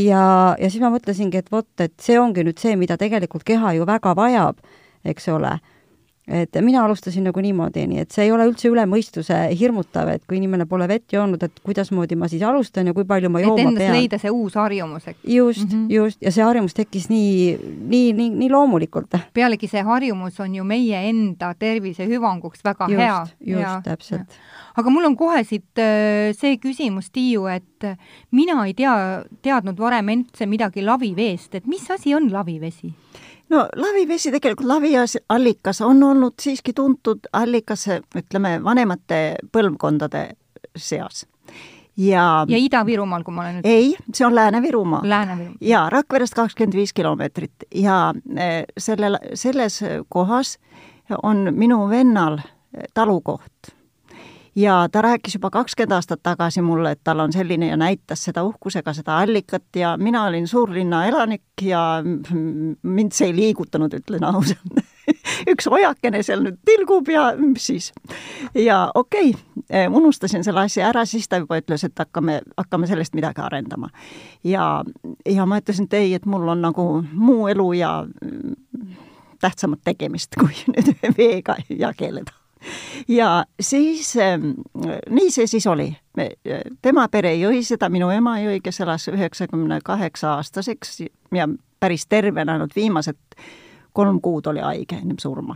ja, 0.03 0.23
ja 0.59 0.69
siis 0.69 0.81
ma 0.83 0.91
mõtlesingi, 0.93 1.39
et 1.39 1.51
vot, 1.51 1.69
et 1.79 1.95
see 2.01 2.19
ongi 2.19 2.43
nüüd 2.43 2.59
see, 2.59 2.75
mida 2.79 2.99
tegelikult 2.99 3.45
keha 3.47 3.75
ju 3.77 3.87
väga 3.89 4.15
vajab, 4.19 4.59
eks 5.07 5.31
ole 5.33 5.57
et 6.27 6.55
mina 6.63 6.85
alustasin 6.85 7.25
nagu 7.27 7.41
niimoodi, 7.43 7.83
nii 7.89 7.99
et 8.05 8.13
see 8.15 8.23
ei 8.27 8.31
ole 8.31 8.45
üldse 8.47 8.69
üle 8.71 8.85
mõistuse 8.87 9.35
hirmutav, 9.59 10.07
et 10.13 10.23
kui 10.23 10.37
inimene 10.39 10.63
pole 10.69 10.87
vett 10.87 11.11
joonud, 11.11 11.41
et 11.43 11.59
kuidasmoodi 11.67 12.15
ma 12.19 12.29
siis 12.31 12.45
alustan 12.47 12.87
ja 12.87 12.93
kui 12.95 13.03
palju 13.07 13.31
ma 13.33 13.41
jooma 13.43 13.65
et 13.73 13.79
pean. 13.81 13.95
leida 13.97 14.19
see 14.21 14.31
uus 14.31 14.55
harjumus, 14.55 15.09
eks. 15.11 15.19
just 15.27 15.65
mm, 15.65 15.73
-hmm. 15.73 15.91
just, 15.91 16.21
ja 16.23 16.31
see 16.31 16.45
harjumus 16.47 16.73
tekkis 16.77 17.09
nii, 17.11 17.57
nii, 17.91 18.13
nii, 18.13 18.29
nii 18.39 18.49
loomulikult. 18.55 19.19
pealegi 19.33 19.67
see 19.67 19.83
harjumus 19.83 20.39
on 20.39 20.55
ju 20.55 20.63
meie 20.63 21.03
enda 21.09 21.53
tervise 21.59 22.07
hüvanguks 22.07 22.63
väga 22.63 22.87
just, 22.87 22.99
hea. 22.99 23.27
just, 23.57 23.83
täpselt. 23.83 24.39
aga 24.75 24.89
mul 24.89 25.05
on 25.05 25.17
kohe 25.17 25.43
siit 25.43 25.75
äh, 25.79 26.31
see 26.31 26.55
küsimus, 26.57 27.11
Tiiu, 27.11 27.45
et 27.51 27.83
mina 28.31 28.63
ei 28.65 28.73
tea, 28.73 29.23
teadnud 29.41 29.79
varem 29.79 30.07
üldse 30.09 30.47
midagi 30.47 30.81
laviveest, 30.81 31.55
et 31.55 31.67
mis 31.67 31.91
asi 31.91 32.15
on 32.15 32.31
lavivesi? 32.31 32.93
No 33.49 33.67
lavivesi 33.75 34.31
tegelikult, 34.31 34.67
laviallikas 34.67 35.81
on 35.81 36.03
olnud 36.03 36.39
siiski 36.41 36.73
tuntud 36.73 37.27
allikas, 37.33 37.87
ütleme, 38.15 38.57
vanemate 38.63 39.21
põlvkondade 39.51 40.29
seas. 40.75 41.25
ja 41.97 42.45
ja 42.47 42.57
Ida-Virumaal, 42.57 43.23
kui 43.23 43.33
ma 43.35 43.45
olen 43.45 43.59
nüüd 43.59 43.69
ei, 43.69 43.93
see 44.13 44.25
on 44.25 44.35
Lääne-Virumaa. 44.35 45.03
Lääne-Virumaa. 45.03 45.61
jaa, 45.61 45.89
Rakverest 45.89 46.33
kakskümmend 46.33 46.75
viis 46.75 46.93
kilomeetrit 46.93 47.69
ja 47.75 48.13
eh, 48.37 48.63
selle, 48.77 49.17
selles 49.33 49.83
kohas 50.09 50.57
on 51.23 51.47
minu 51.51 51.89
vennal 51.89 52.39
talukoht 52.93 53.73
ja 54.55 54.87
ta 54.91 55.01
rääkis 55.01 55.35
juba 55.35 55.49
kakskümmend 55.49 55.91
aastat 55.91 56.23
tagasi 56.23 56.61
mulle, 56.61 56.91
et 56.91 57.01
tal 57.03 57.19
on 57.19 57.33
selline 57.33 57.67
ja 57.67 57.77
näitas 57.77 58.23
seda 58.23 58.43
uhkusega, 58.43 58.93
seda 58.93 59.17
allikat 59.19 59.75
ja 59.75 59.97
mina 59.97 60.23
olin 60.25 60.47
suurlinna 60.47 61.05
elanik 61.05 61.61
ja 61.61 62.03
mind 62.83 63.11
see 63.11 63.27
ei 63.27 63.35
liigutanud, 63.35 63.93
ütlen 63.93 64.23
ausalt 64.23 64.83
üks 65.51 65.67
ojakene 65.67 66.23
seal 66.23 66.43
nüüd 66.45 66.59
tilgub 66.65 67.09
ja 67.11 67.31
mis 67.37 67.65
siis. 67.71 67.91
ja 68.55 68.91
okei 68.95 69.33
okay,, 69.33 69.87
unustasin 69.89 70.43
selle 70.43 70.65
asja 70.67 70.87
ära, 70.89 71.05
siis 71.05 71.27
ta 71.29 71.41
juba 71.41 71.57
ütles, 71.61 71.83
et 71.83 71.99
hakkame, 71.99 72.41
hakkame 72.57 72.87
sellest 72.87 73.15
midagi 73.17 73.41
arendama. 73.41 73.89
ja, 74.43 74.83
ja 75.29 75.45
ma 75.45 75.59
ütlesin, 75.61 75.89
et 75.89 75.99
ei, 75.99 76.13
et 76.13 76.25
mul 76.25 76.47
on 76.47 76.61
nagu 76.61 76.87
muu 77.11 77.47
elu 77.47 77.73
ja 77.73 77.95
tähtsamat 79.41 79.83
tegemist, 79.83 80.37
kui 80.39 80.55
nüüd 80.71 80.95
veega 81.17 81.57
jageleda 81.69 82.42
ja 83.07 83.45
siis 83.59 84.15
ähm, 84.17 84.53
nii 85.09 85.31
see 85.31 85.47
siis 85.47 85.67
oli. 85.67 85.89
tema 86.81 87.07
pere 87.09 87.33
jõi 87.35 87.63
seda, 87.65 87.89
minu 87.89 88.09
ema 88.13 88.37
jõi, 88.39 88.61
kes 88.63 88.79
elas 88.85 89.07
üheksakümne 89.09 89.79
kaheksa 89.83 90.35
aastaseks 90.37 91.01
ja 91.33 91.47
päris 91.79 92.05
tervena, 92.07 92.53
ainult 92.53 92.75
viimased 92.75 93.17
kolm 93.93 94.21
kuud 94.21 94.47
oli 94.47 94.59
haige 94.59 94.95
ennem 94.95 95.17
surma. 95.19 95.55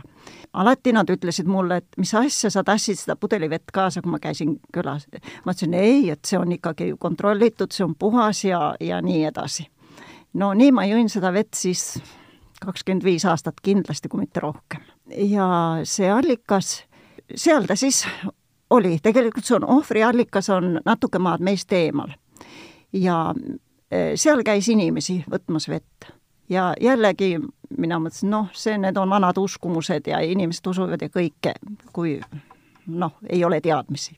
alati 0.52 0.92
nad 0.92 1.10
ütlesid 1.10 1.46
mulle, 1.46 1.76
et 1.76 1.98
mis 2.00 2.14
asja, 2.14 2.50
sa 2.50 2.62
tassid 2.64 2.98
seda 2.98 3.16
pudelivett 3.16 3.70
kaasa, 3.72 4.02
kui 4.02 4.10
ma 4.10 4.18
käisin 4.18 4.56
külas. 4.74 5.06
ma 5.44 5.52
ütlesin 5.52 5.74
ei, 5.74 6.10
et 6.10 6.24
see 6.24 6.38
on 6.38 6.52
ikkagi 6.52 6.94
kontrollitud, 6.98 7.72
see 7.72 7.84
on 7.84 7.94
puhas 7.98 8.44
ja, 8.44 8.74
ja 8.80 9.02
nii 9.02 9.24
edasi. 9.24 9.68
no 10.34 10.52
nii 10.54 10.72
ma 10.72 10.86
jõin 10.86 11.10
seda 11.12 11.32
vett 11.32 11.54
siis 11.54 12.02
kakskümmend 12.64 13.04
viis 13.04 13.24
aastat 13.24 13.60
kindlasti, 13.62 14.08
kui 14.08 14.20
mitte 14.20 14.40
rohkem. 14.40 14.82
ja 15.08 15.48
see 15.84 16.10
allikas 16.10 16.84
seal 17.34 17.66
ta 17.66 17.76
siis 17.76 18.04
oli, 18.70 18.98
tegelikult 19.02 19.44
see 19.44 19.56
on 19.56 19.66
ohvriallikas, 19.78 20.50
on 20.50 20.78
natuke 20.84 21.18
maad 21.18 21.44
meist 21.44 21.72
eemal. 21.72 22.12
ja 22.92 23.34
e, 23.90 24.16
seal 24.16 24.42
käis 24.44 24.68
inimesi 24.68 25.22
võtmas 25.30 25.68
vett. 25.68 26.12
Ja 26.48 26.72
jällegi 26.80 27.36
mina 27.76 27.98
mõtlesin, 28.00 28.30
noh, 28.32 28.48
see, 28.56 28.78
need 28.80 28.96
on 28.96 29.10
vanad 29.10 29.36
uskumused 29.36 30.06
ja 30.08 30.20
inimesed 30.24 30.66
usuvad 30.66 31.02
ja 31.04 31.10
kõike, 31.12 31.52
kui 31.92 32.16
noh, 32.86 33.18
ei 33.28 33.44
ole 33.44 33.60
teadmisi. 33.60 34.16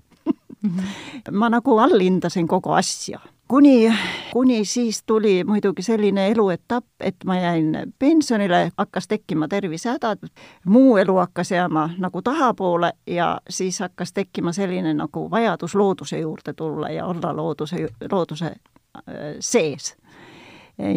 Ma 1.40 1.50
nagu 1.50 1.78
allhindasin 1.78 2.46
kogu 2.48 2.74
asja 2.76 3.18
kuni, 3.50 3.92
kuni 4.32 4.64
siis 4.64 5.02
tuli 5.02 5.44
muidugi 5.44 5.82
selline 5.82 6.28
eluetapp, 6.28 6.86
et 7.00 7.16
ma 7.24 7.36
jäin 7.36 7.76
pensionile, 7.98 8.72
hakkas 8.76 9.08
tekkima 9.08 9.48
tervisehädad, 9.48 10.18
muu 10.64 10.96
elu 10.96 11.16
hakkas 11.16 11.50
jääma 11.50 11.90
nagu 11.98 12.22
tahapoole 12.22 12.92
ja 13.06 13.40
siis 13.48 13.80
hakkas 13.80 14.12
tekkima 14.12 14.52
selline 14.52 14.94
nagu 14.94 15.30
vajadus 15.30 15.74
looduse 15.74 16.18
juurde 16.18 16.52
tulla 16.52 16.90
ja 16.90 17.06
olla 17.06 17.36
looduse, 17.36 17.88
looduse 18.12 18.46
äh, 18.46 18.54
sees. 19.40 19.96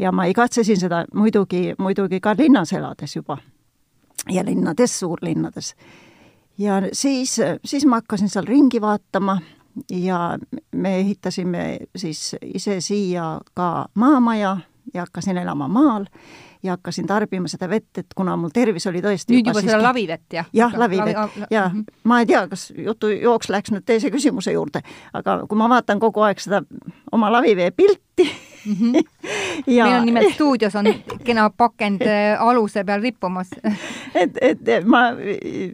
ja 0.01 0.11
ma 0.11 0.25
igatsesin 0.25 0.77
seda 0.79 1.05
muidugi, 1.13 1.73
muidugi 1.77 2.19
ka 2.19 2.35
linnas 2.37 2.73
elades 2.73 3.15
juba 3.15 3.37
ja 4.29 4.45
linnades, 4.45 4.99
suurlinnades. 4.99 5.75
ja 6.57 6.81
siis, 6.91 7.41
siis 7.65 7.85
ma 7.85 7.95
hakkasin 7.95 8.29
seal 8.29 8.45
ringi 8.45 8.81
vaatama 8.81 9.39
ja 9.91 10.37
me 10.71 10.97
ehitasime 10.97 11.77
siis 11.95 12.35
ise 12.41 12.81
siia 12.81 13.39
ka 13.53 13.87
maamaja 13.93 14.57
ja 14.93 15.01
hakkasin 15.01 15.37
elama 15.37 15.67
maal 15.67 16.05
ja 16.63 16.71
hakkasin 16.71 17.07
tarbima 17.07 17.47
seda 17.47 17.69
vett, 17.69 17.97
et 17.97 18.13
kuna 18.15 18.35
mul 18.37 18.53
tervis 18.53 18.87
oli 18.87 19.01
tõesti 19.03 19.33
nüüd 19.33 19.47
juba, 19.47 19.59
juba 19.59 19.71
seda 19.71 19.81
lavivett, 19.83 20.25
jah? 20.33 20.47
jah, 20.53 20.75
lavivett 20.77 21.17
lavi, 21.17 21.45
ja 21.51 21.67
mm 21.69 21.79
-hmm. 21.79 22.01
ma 22.03 22.19
ei 22.19 22.25
tea, 22.25 22.47
kas 22.47 22.73
jutujooks 22.77 23.49
läks 23.49 23.71
nüüd 23.71 23.85
teise 23.85 24.11
küsimuse 24.11 24.51
juurde, 24.51 24.81
aga 25.13 25.45
kui 25.47 25.57
ma 25.57 25.69
vaatan 25.69 25.99
kogu 25.99 26.21
aeg 26.21 26.39
seda 26.39 26.61
oma 27.11 27.31
lavivee 27.31 27.71
pilti 27.71 28.29
mm. 28.65 28.73
-hmm. 28.73 29.03
ja 29.67 29.85
meil 29.85 29.99
on 29.99 30.05
nimelt 30.05 30.33
stuudios 30.33 30.75
on 30.75 30.85
kena 31.23 31.49
pakend 31.49 32.01
äh, 32.01 32.41
aluse 32.41 32.83
peal 32.83 33.01
rippumas 33.01 33.49
et, 34.21 34.37
et 34.41 34.85
ma 34.85 35.03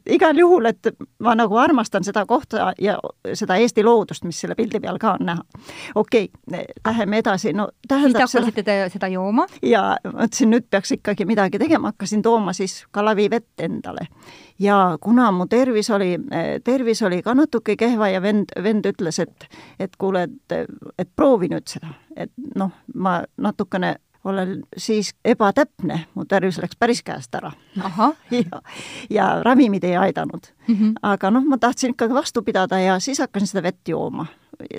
igal 0.06 0.38
juhul, 0.38 0.66
et 0.66 0.92
ma 1.20 1.36
nagu 1.36 1.58
armastan 1.58 2.04
seda 2.04 2.26
kohta 2.26 2.74
ja 2.82 3.00
seda 3.34 3.56
Eesti 3.56 3.84
loodust, 3.84 4.24
mis 4.24 4.42
selle 4.42 4.56
pildi 4.56 4.80
peal 4.80 4.98
ka 4.98 5.14
on 5.20 5.26
näha. 5.26 5.44
okei 5.96 6.30
okay,, 6.48 6.66
läheme 6.86 7.18
edasi, 7.18 7.54
no 7.54 7.70
tähendab 7.88 8.28
siis 8.28 8.32
te 8.32 8.40
hakkasite 8.40 8.64
seda, 8.64 8.90
seda 8.90 9.08
jooma? 9.08 9.48
ja 9.62 9.98
mõtlesin, 10.06 10.54
nüüd 10.54 10.70
peaks 10.70 10.92
ikkagi 10.92 11.26
midagi 11.26 11.60
tegema, 11.60 11.94
hakkasin 11.94 12.22
tooma 12.22 12.54
siis 12.54 12.86
kalavivett 12.92 13.60
endale 13.60 14.08
ja 14.60 14.98
kuna 15.02 15.32
mu 15.32 15.48
tervis 15.48 15.90
oli, 15.90 16.18
tervis 16.64 17.02
oli 17.02 17.22
ka 17.24 17.34
natuke 17.34 17.76
kehva 17.80 18.10
ja 18.10 18.22
vend, 18.22 18.52
vend 18.64 18.86
ütles, 18.86 19.20
et, 19.20 19.48
et 19.80 19.96
kuule, 19.98 20.28
et, 20.28 20.70
et 21.00 21.10
proovi 21.16 21.50
nüüd 21.52 21.68
seda, 21.70 21.94
et 22.16 22.32
noh, 22.56 22.72
ma 22.94 23.20
natukene 23.38 23.96
olen 24.30 24.60
siis 24.78 25.14
ebatäpne, 25.26 26.00
mu 26.16 26.26
tervis 26.26 26.60
läks 26.62 26.78
päris 26.80 27.04
käest 27.04 27.36
ära. 27.36 27.52
ja, 28.40 28.62
ja 29.10 29.30
ravimid 29.44 29.84
ei 29.84 29.98
aidanud 29.98 30.52
mm. 30.68 30.76
-hmm. 30.76 30.94
aga 31.02 31.32
noh, 31.32 31.46
ma 31.46 31.58
tahtsin 31.58 31.96
ikkagi 31.96 32.14
vastu 32.14 32.44
pidada 32.44 32.80
ja 32.80 33.00
siis 33.00 33.20
hakkasin 33.20 33.48
seda 33.48 33.64
vett 33.64 33.88
jooma 33.88 34.28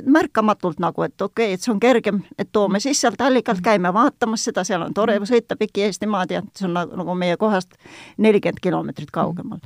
märkamatult 0.04 0.78
nagu, 0.78 1.02
et 1.02 1.22
okei 1.22 1.46
okay,, 1.46 1.54
et 1.54 1.62
see 1.64 1.72
on 1.72 1.80
kergem, 1.80 2.20
et 2.38 2.48
toome 2.52 2.80
siis 2.80 3.00
sealt 3.00 3.20
allikalt, 3.20 3.62
käime 3.64 3.92
vaatamas 3.94 4.44
seda, 4.44 4.64
seal 4.64 4.82
on 4.84 4.94
tore 4.94 5.16
sõita 5.28 5.56
pikki 5.56 5.86
Eestimaad 5.86 6.34
ja 6.34 6.42
see 6.56 6.68
on 6.68 6.76
nagu, 6.76 6.96
nagu 7.00 7.14
meie 7.16 7.36
kohast 7.40 7.72
nelikümmend 8.18 8.60
kilomeetrit 8.60 9.10
kaugemal. 9.10 9.62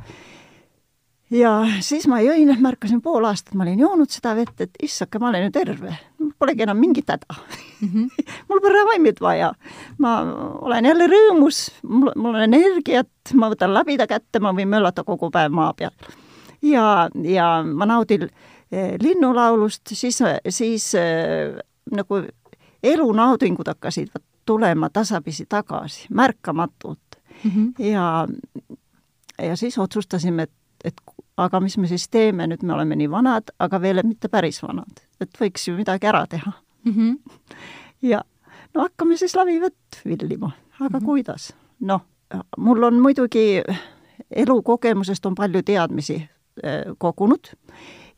Ja 1.35 1.53
siis 1.85 2.07
ma 2.11 2.21
jõin, 2.23 2.55
märkasin 2.63 3.03
pool 3.03 3.27
aastat, 3.29 3.55
ma 3.59 3.67
olin 3.67 3.83
joonud 3.85 4.11
seda 4.11 4.35
vett, 4.39 4.55
et 4.61 4.83
issake, 4.83 5.19
ma 5.19 5.29
olen 5.33 5.49
ju 5.49 5.55
terve, 5.55 5.97
polegi 6.39 6.65
enam 6.67 6.79
mingit 6.81 7.11
häda 7.11 7.35
mm. 7.35 7.89
-hmm. 7.89 8.25
mul 8.49 8.61
pole 8.61 8.79
ravimit 8.79 9.21
vaja, 9.21 9.53
ma 9.99 10.17
olen 10.61 10.85
jälle 10.85 11.11
rõõmus, 11.11 11.69
mul, 11.83 12.13
mul 12.17 12.35
on 12.35 12.49
energiat, 12.49 13.35
ma 13.35 13.51
võtan 13.51 13.75
labida 13.75 14.07
kätte, 14.07 14.41
ma 14.41 14.53
võin 14.53 14.69
möllata 14.69 15.05
kogu 15.05 15.31
päev 15.31 15.53
maa 15.53 15.73
peal. 15.75 15.93
ja, 16.63 17.09
ja 17.23 17.63
ma 17.65 17.87
naudin 17.87 18.23
äh, 18.23 18.55
Eh, 18.75 18.95
linnulaulust, 19.01 19.83
siis, 19.93 20.19
siis 20.49 20.95
eh, 20.95 21.53
nagu 21.93 22.17
elunaudingud 22.83 23.69
hakkasid 23.71 24.09
tulema 24.49 24.89
tasapisi 24.91 25.47
tagasi, 25.49 26.07
märkamatult 26.11 27.19
mm. 27.45 27.51
-hmm. 27.51 27.85
ja, 27.85 28.29
ja 29.39 29.57
siis 29.57 29.79
otsustasime, 29.79 30.43
et, 30.43 30.53
et 30.85 30.95
aga 31.37 31.61
mis 31.61 31.79
me 31.79 31.89
siis 31.91 32.09
teeme, 32.09 32.47
nüüd 32.47 32.63
me 32.63 32.75
oleme 32.75 32.97
nii 32.97 33.11
vanad, 33.11 33.51
aga 33.59 33.81
veel 33.81 34.03
mitte 34.05 34.29
päris 34.29 34.63
vanad, 34.63 35.03
et 35.21 35.41
võiks 35.41 35.69
ju 35.69 35.77
midagi 35.77 36.07
ära 36.07 36.27
teha 36.27 36.53
mm. 36.85 36.93
-hmm. 36.93 37.41
ja 38.13 38.23
no 38.75 38.87
hakkame 38.87 39.17
siis 39.17 39.37
lavivett 39.37 40.03
villima, 40.05 40.53
aga 40.81 40.89
mm 40.89 41.01
-hmm. 41.01 41.05
kuidas? 41.05 41.55
noh, 41.81 42.01
mul 42.57 42.83
on 42.83 43.03
muidugi 43.03 43.63
elukogemusest 44.31 45.27
on 45.27 45.35
palju 45.35 45.63
teadmisi 45.63 46.29
kogunud 46.99 47.51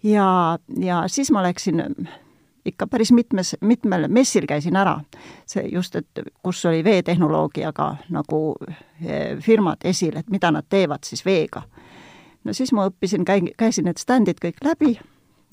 ja, 0.02 0.58
ja 0.80 1.04
siis 1.06 1.30
ma 1.30 1.42
läksin 1.42 1.82
ikka 2.66 2.86
päris 2.86 3.12
mitmes, 3.12 3.56
mitmel 3.60 4.08
messil 4.08 4.46
käisin 4.46 4.76
ära. 4.76 5.00
see 5.46 5.68
just, 5.72 5.96
et 5.96 6.06
kus 6.42 6.64
oli 6.66 6.84
veetehnoloogiaga 6.84 7.96
nagu 8.10 8.56
firmad 9.40 9.84
esil, 9.84 10.16
et 10.16 10.30
mida 10.30 10.50
nad 10.50 10.66
teevad 10.68 11.04
siis 11.04 11.24
veega. 11.24 11.62
No 12.46 12.54
siis 12.56 12.72
ma 12.76 12.88
õppisin, 12.90 13.26
käi-, 13.28 13.52
käisin 13.58 13.88
need 13.90 14.00
standid 14.00 14.40
kõik 14.42 14.62
läbi 14.64 14.96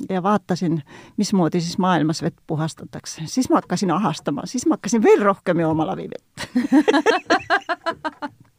ja 0.10 0.24
vaatasin, 0.24 0.82
mismoodi 1.18 1.62
siis 1.62 1.78
maailmas 1.78 2.24
vett 2.24 2.38
puhastatakse. 2.48 3.22
siis 3.26 3.50
ma 3.50 3.62
hakkasin 3.62 3.92
ahastama, 3.92 4.46
siis 4.46 4.66
ma 4.66 4.78
hakkasin 4.78 5.04
veel 5.04 5.26
rohkem 5.26 5.60
jooma 5.60 5.88
lavivett 5.88 6.48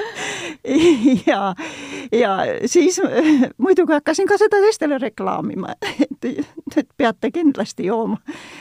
ja, 1.30 1.54
ja 2.12 2.36
siis 2.66 3.00
muidugi 3.64 3.92
hakkasin 3.92 4.28
ka 4.28 4.38
seda 4.40 4.60
teistele 4.62 4.98
reklaamima, 4.98 5.74
et, 6.04 6.28
et 6.76 6.88
peate 6.96 7.30
kindlasti 7.34 7.86
jooma. 7.86 8.18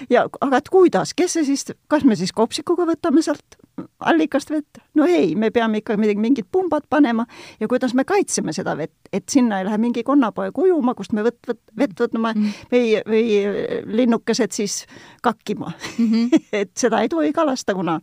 ja 0.09 0.25
aga 0.41 0.61
et 0.61 0.69
kuidas, 0.69 1.13
kes 1.13 1.37
see 1.37 1.47
siis, 1.51 1.65
kas 1.87 2.05
me 2.07 2.17
siis 2.19 2.33
kopsikuga 2.35 2.87
võtame 2.89 3.23
sealt 3.25 3.59
allikast 3.99 4.51
vett? 4.51 4.81
no 4.95 5.07
ei, 5.07 5.35
me 5.35 5.51
peame 5.55 5.83
ikka 5.83 5.97
midagi, 5.99 6.21
mingid 6.23 6.49
pumbad 6.51 6.87
panema 6.89 7.25
ja 7.59 7.67
kuidas 7.67 7.93
me 7.93 8.05
kaitseme 8.07 8.53
seda 8.55 8.75
vett, 8.77 8.95
et 9.13 9.29
sinna 9.29 9.59
ei 9.59 9.67
lähe 9.67 9.79
mingi 9.81 10.03
konnapoeg 10.07 10.57
ujuma, 10.57 10.95
kust 10.97 11.13
me 11.15 11.23
võt-, 11.27 11.41
võt-, 11.47 11.63
vett 11.77 12.03
võtma 12.03 12.33
-hmm. 12.33 12.67
või, 12.73 12.99
või 13.07 13.95
linnukesed 14.01 14.55
siis 14.55 14.83
kakkima 15.23 15.71
mm. 15.71 16.11
-hmm. 16.11 16.45
et 16.53 16.71
seda 16.77 17.01
ei 17.01 17.09
tohi 17.09 17.33
kalastada, 17.33 17.77
kuna 17.77 17.99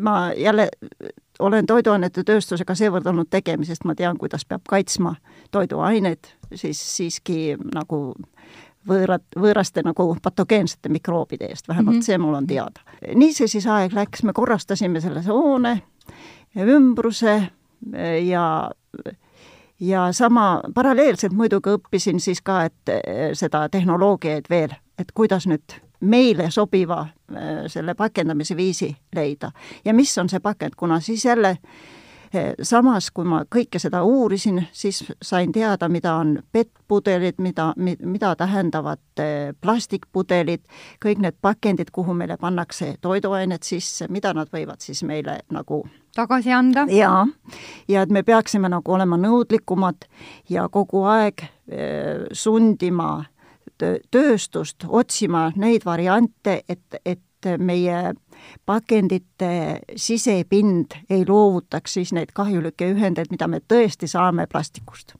ma 0.00 0.32
jälle 0.36 0.68
olen 1.38 1.66
toiduainete 1.66 2.24
tööstusega 2.24 2.74
seevõrd 2.74 3.06
olnud 3.06 3.30
tegemisest, 3.30 3.84
ma 3.84 3.94
tean, 3.94 4.18
kuidas 4.18 4.44
peab 4.44 4.62
kaitsma 4.68 5.14
toiduaineid 5.50 6.28
siis 6.54 6.80
siiski 6.96 7.56
nagu 7.74 8.02
võõrad, 8.88 9.24
võõraste 9.38 9.84
nagu 9.84 10.06
patogeensete 10.22 10.90
mikroobide 10.92 11.48
eest, 11.50 11.68
vähemalt 11.68 11.96
mm 11.96 12.00
-hmm. 12.00 12.06
see 12.06 12.18
mul 12.18 12.34
on 12.34 12.46
teada. 12.46 12.80
nii 13.14 13.32
see 13.32 13.48
siis 13.48 13.66
aeg 13.66 13.92
läks, 13.92 14.22
me 14.22 14.32
korrastasime 14.32 15.00
selle 15.00 15.22
hoone 15.26 15.82
ja 16.54 16.64
ümbruse 16.64 17.48
ja 18.22 18.70
ja 19.80 20.12
sama 20.12 20.60
paralleelselt 20.74 21.32
muidugi 21.32 21.70
õppisin 21.70 22.20
siis 22.20 22.42
ka, 22.42 22.64
et 22.64 22.92
seda 23.32 23.68
tehnoloogiaid 23.68 24.44
veel, 24.50 24.74
et 24.98 25.12
kuidas 25.12 25.46
nüüd 25.46 25.80
meile 26.02 26.50
sobiva 26.50 27.00
äh, 27.00 27.38
selle 27.66 27.94
pakendamise 27.94 28.56
viisi 28.56 28.96
leida. 29.14 29.52
ja 29.84 29.94
mis 29.94 30.18
on 30.18 30.28
see 30.28 30.40
pakend, 30.40 30.74
kuna 30.76 31.00
siis 31.00 31.24
jälle 31.24 31.48
äh, 31.48 32.54
samas, 32.62 33.10
kui 33.10 33.24
ma 33.24 33.44
kõike 33.54 33.78
seda 33.78 34.02
uurisin, 34.02 34.64
siis 34.72 35.04
sain 35.22 35.52
teada, 35.52 35.88
mida 35.88 36.14
on 36.14 36.38
PET-pudelid, 36.52 37.38
mida, 37.38 37.72
mida 37.76 38.34
tähendavad 38.36 39.02
äh, 39.20 39.54
plastikpudelid, 39.60 40.64
kõik 41.04 41.22
need 41.22 41.38
pakendid, 41.40 41.90
kuhu 41.92 42.14
meile 42.14 42.36
pannakse 42.36 42.94
toiduained 43.00 43.62
sisse, 43.62 44.08
mida 44.08 44.34
nad 44.34 44.50
võivad 44.52 44.82
siis 44.82 45.02
meile 45.06 45.40
nagu 45.50 45.84
tagasi 46.16 46.52
anda. 46.52 46.86
jaa, 46.90 47.26
ja 47.88 48.02
et 48.02 48.10
me 48.10 48.22
peaksime 48.22 48.68
nagu 48.68 48.92
olema 48.92 49.16
nõudlikumad 49.16 50.08
ja 50.50 50.68
kogu 50.68 51.06
aeg 51.08 51.46
sundima 52.36 53.22
tööstust 54.10 54.86
otsima 54.88 55.50
neid 55.56 55.84
variante, 55.84 56.62
et, 56.68 57.00
et 57.04 57.50
meie 57.58 58.12
pakendite 58.66 59.80
sisepind 59.96 60.94
ei 61.10 61.24
loovutaks 61.28 61.98
siis 61.98 62.12
neid 62.14 62.30
kahjulikke 62.34 62.92
ühendeid, 62.94 63.32
mida 63.34 63.48
me 63.50 63.60
tõesti 63.68 64.10
saame 64.10 64.46
plastikust 64.46 65.16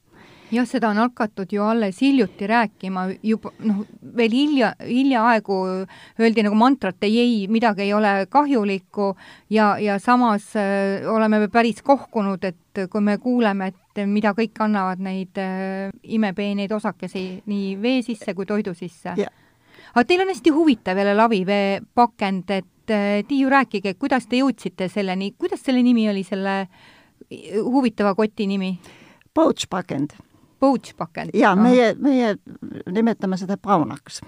jah, 0.52 0.66
seda 0.68 0.90
on 0.92 1.00
hakatud 1.00 1.52
ju 1.52 1.62
alles 1.64 2.00
hiljuti 2.02 2.46
rääkima, 2.46 3.06
juba 3.24 3.52
noh, 3.64 3.82
veel 4.16 4.34
hilja, 4.36 4.72
hiljaaegu 4.84 5.58
öeldi 6.20 6.44
nagu 6.46 6.58
mantrat, 6.58 7.00
ei, 7.06 7.18
ei, 7.22 7.36
midagi 7.52 7.86
ei 7.86 7.92
ole 7.96 8.12
kahjulikku 8.30 9.12
ja, 9.50 9.74
ja 9.80 9.98
samas 10.02 10.52
äh, 10.56 11.06
oleme 11.08 11.42
me 11.42 11.48
päris 11.52 11.82
kohkunud, 11.82 12.44
et 12.44 12.82
kui 12.90 13.04
me 13.04 13.18
kuuleme, 13.22 13.72
et 13.72 14.02
mida 14.08 14.34
kõik 14.36 14.60
annavad 14.64 15.02
neid 15.02 15.40
äh, 15.40 15.92
imepeeneid 16.02 16.72
osakesi 16.72 17.26
nii 17.48 17.76
vee 17.82 18.02
sisse 18.04 18.34
kui 18.34 18.48
toidu 18.48 18.74
sisse. 18.76 19.14
Yeah.. 19.16 19.32
aga 19.94 20.04
teil 20.08 20.24
on 20.24 20.32
hästi 20.32 20.52
huvitav 20.52 20.98
jälle 20.98 21.14
lavivee 21.16 21.80
pakend, 21.94 22.50
et 22.50 22.92
äh, 22.92 23.22
Tiiu, 23.28 23.48
rääkige, 23.52 23.94
kuidas 23.94 24.28
te 24.28 24.42
jõudsite 24.42 24.90
selleni, 24.92 25.32
kuidas 25.38 25.64
selle 25.64 25.84
nimi 25.84 26.08
oli, 26.10 26.26
selle 26.28 26.66
huvitava 27.62 28.12
koti 28.18 28.46
nimi? 28.50 28.74
Pouch 29.32 29.64
pakend 29.70 30.12
pouch 30.62 30.94
pakend? 30.96 31.34
jaa, 31.34 31.54
meie, 31.58 31.92
meie 31.98 32.36
nimetame 32.94 33.38
seda 33.40 33.58
paunaks. 33.58 34.20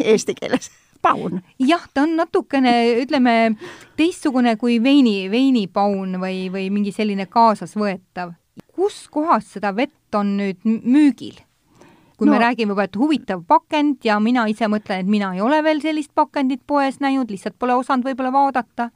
Eesti 0.00 0.36
keeles 0.36 0.70
paun. 1.04 1.40
jah, 1.58 1.86
ta 1.94 2.04
on 2.04 2.16
natukene, 2.20 2.74
ütleme, 3.02 3.54
teistsugune 3.98 4.56
kui 4.60 4.80
veini, 4.82 5.30
veinipaun 5.32 6.18
või, 6.20 6.46
või 6.52 6.68
mingi 6.74 6.92
selline 6.92 7.26
kaasasvõetav. 7.30 8.34
kus 8.74 9.06
kohas 9.10 9.52
seda 9.56 9.74
vett 9.76 10.14
on 10.14 10.36
nüüd 10.40 10.62
müügil? 10.64 11.40
kui 12.14 12.28
no. 12.28 12.36
me 12.36 12.42
räägime 12.44 12.76
juba, 12.76 12.84
et 12.86 12.96
huvitav 12.96 13.40
pakend 13.48 14.04
ja 14.06 14.20
mina 14.22 14.44
ise 14.46 14.68
mõtlen, 14.70 15.02
et 15.02 15.10
mina 15.10 15.32
ei 15.34 15.40
ole 15.42 15.62
veel 15.66 15.80
sellist 15.82 16.12
pakendit 16.14 16.62
poes 16.66 17.00
näinud, 17.02 17.30
lihtsalt 17.30 17.56
pole 17.58 17.74
osanud 17.74 18.06
võib-olla 18.06 18.30
vaadata. 18.32 18.90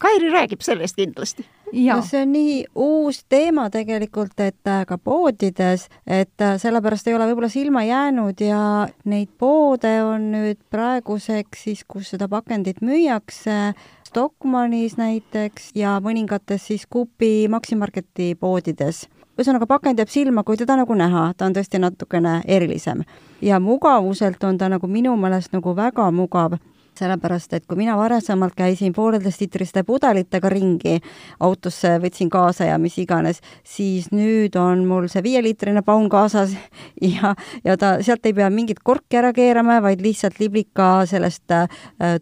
Kairi 0.00 0.30
räägib 0.32 0.64
sellest 0.64 0.96
kindlasti 0.96 1.44
no 1.72 2.02
see 2.04 2.22
on 2.22 2.32
nii 2.32 2.56
uus 2.74 3.22
teema 3.28 3.68
tegelikult, 3.72 4.36
et 4.40 4.68
äh, 4.68 4.84
ka 4.88 4.98
poodides, 4.98 5.88
et 6.06 6.44
äh, 6.44 6.58
sellepärast 6.60 7.08
ei 7.08 7.16
ole 7.16 7.30
võib-olla 7.30 7.50
silma 7.52 7.84
jäänud 7.86 8.40
ja 8.44 8.62
neid 9.08 9.32
poode 9.38 9.94
on 10.04 10.30
nüüd 10.34 10.60
praeguseks 10.70 11.66
siis, 11.66 11.84
kus 11.88 12.12
seda 12.14 12.28
pakendit 12.28 12.82
müüakse, 12.84 13.72
Stockmannis 14.12 14.98
näiteks 14.98 15.70
ja 15.74 15.96
mõningates 16.04 16.66
siis 16.68 16.84
Coopi 16.84 17.48
Maximarketi 17.48 18.34
poodides. 18.36 19.06
Ühesõnaga, 19.32 19.64
pakend 19.64 19.96
jääb 20.02 20.10
silma, 20.12 20.42
kui 20.44 20.58
teda 20.60 20.76
nagu 20.76 20.92
näha, 20.92 21.30
ta 21.32 21.46
on 21.48 21.54
tõesti 21.56 21.80
natukene 21.80 22.42
erilisem. 22.44 23.00
ja 23.40 23.60
mugavuselt 23.60 24.44
on 24.44 24.58
ta 24.58 24.68
nagu 24.68 24.86
minu 24.86 25.16
meelest 25.16 25.52
nagu 25.52 25.72
väga 25.76 26.10
mugav 26.10 26.58
sellepärast 26.98 27.52
et 27.56 27.66
kui 27.66 27.78
mina 27.80 27.96
varasemalt 27.96 28.54
käisin 28.56 28.92
pooleteistliitriste 28.92 29.82
pudelitega 29.88 30.48
ringi, 30.52 30.98
autosse 31.40 31.96
võtsin 32.02 32.30
kaasa 32.32 32.68
ja 32.68 32.78
mis 32.78 32.98
iganes, 33.00 33.40
siis 33.64 34.10
nüüd 34.12 34.56
on 34.60 34.84
mul 34.88 35.08
see 35.12 35.22
viieliitrine 35.24 35.82
paun 35.86 36.08
kaasas 36.12 36.54
ja, 37.14 37.34
ja 37.64 37.76
ta, 37.80 37.94
sealt 38.04 38.26
ei 38.28 38.36
pea 38.36 38.50
mingit 38.52 38.82
korki 38.84 39.18
ära 39.20 39.32
keerama, 39.36 39.80
vaid 39.84 40.02
lihtsalt 40.04 40.38
liblika 40.42 40.90
sellest 41.08 41.54
äh, 41.56 41.66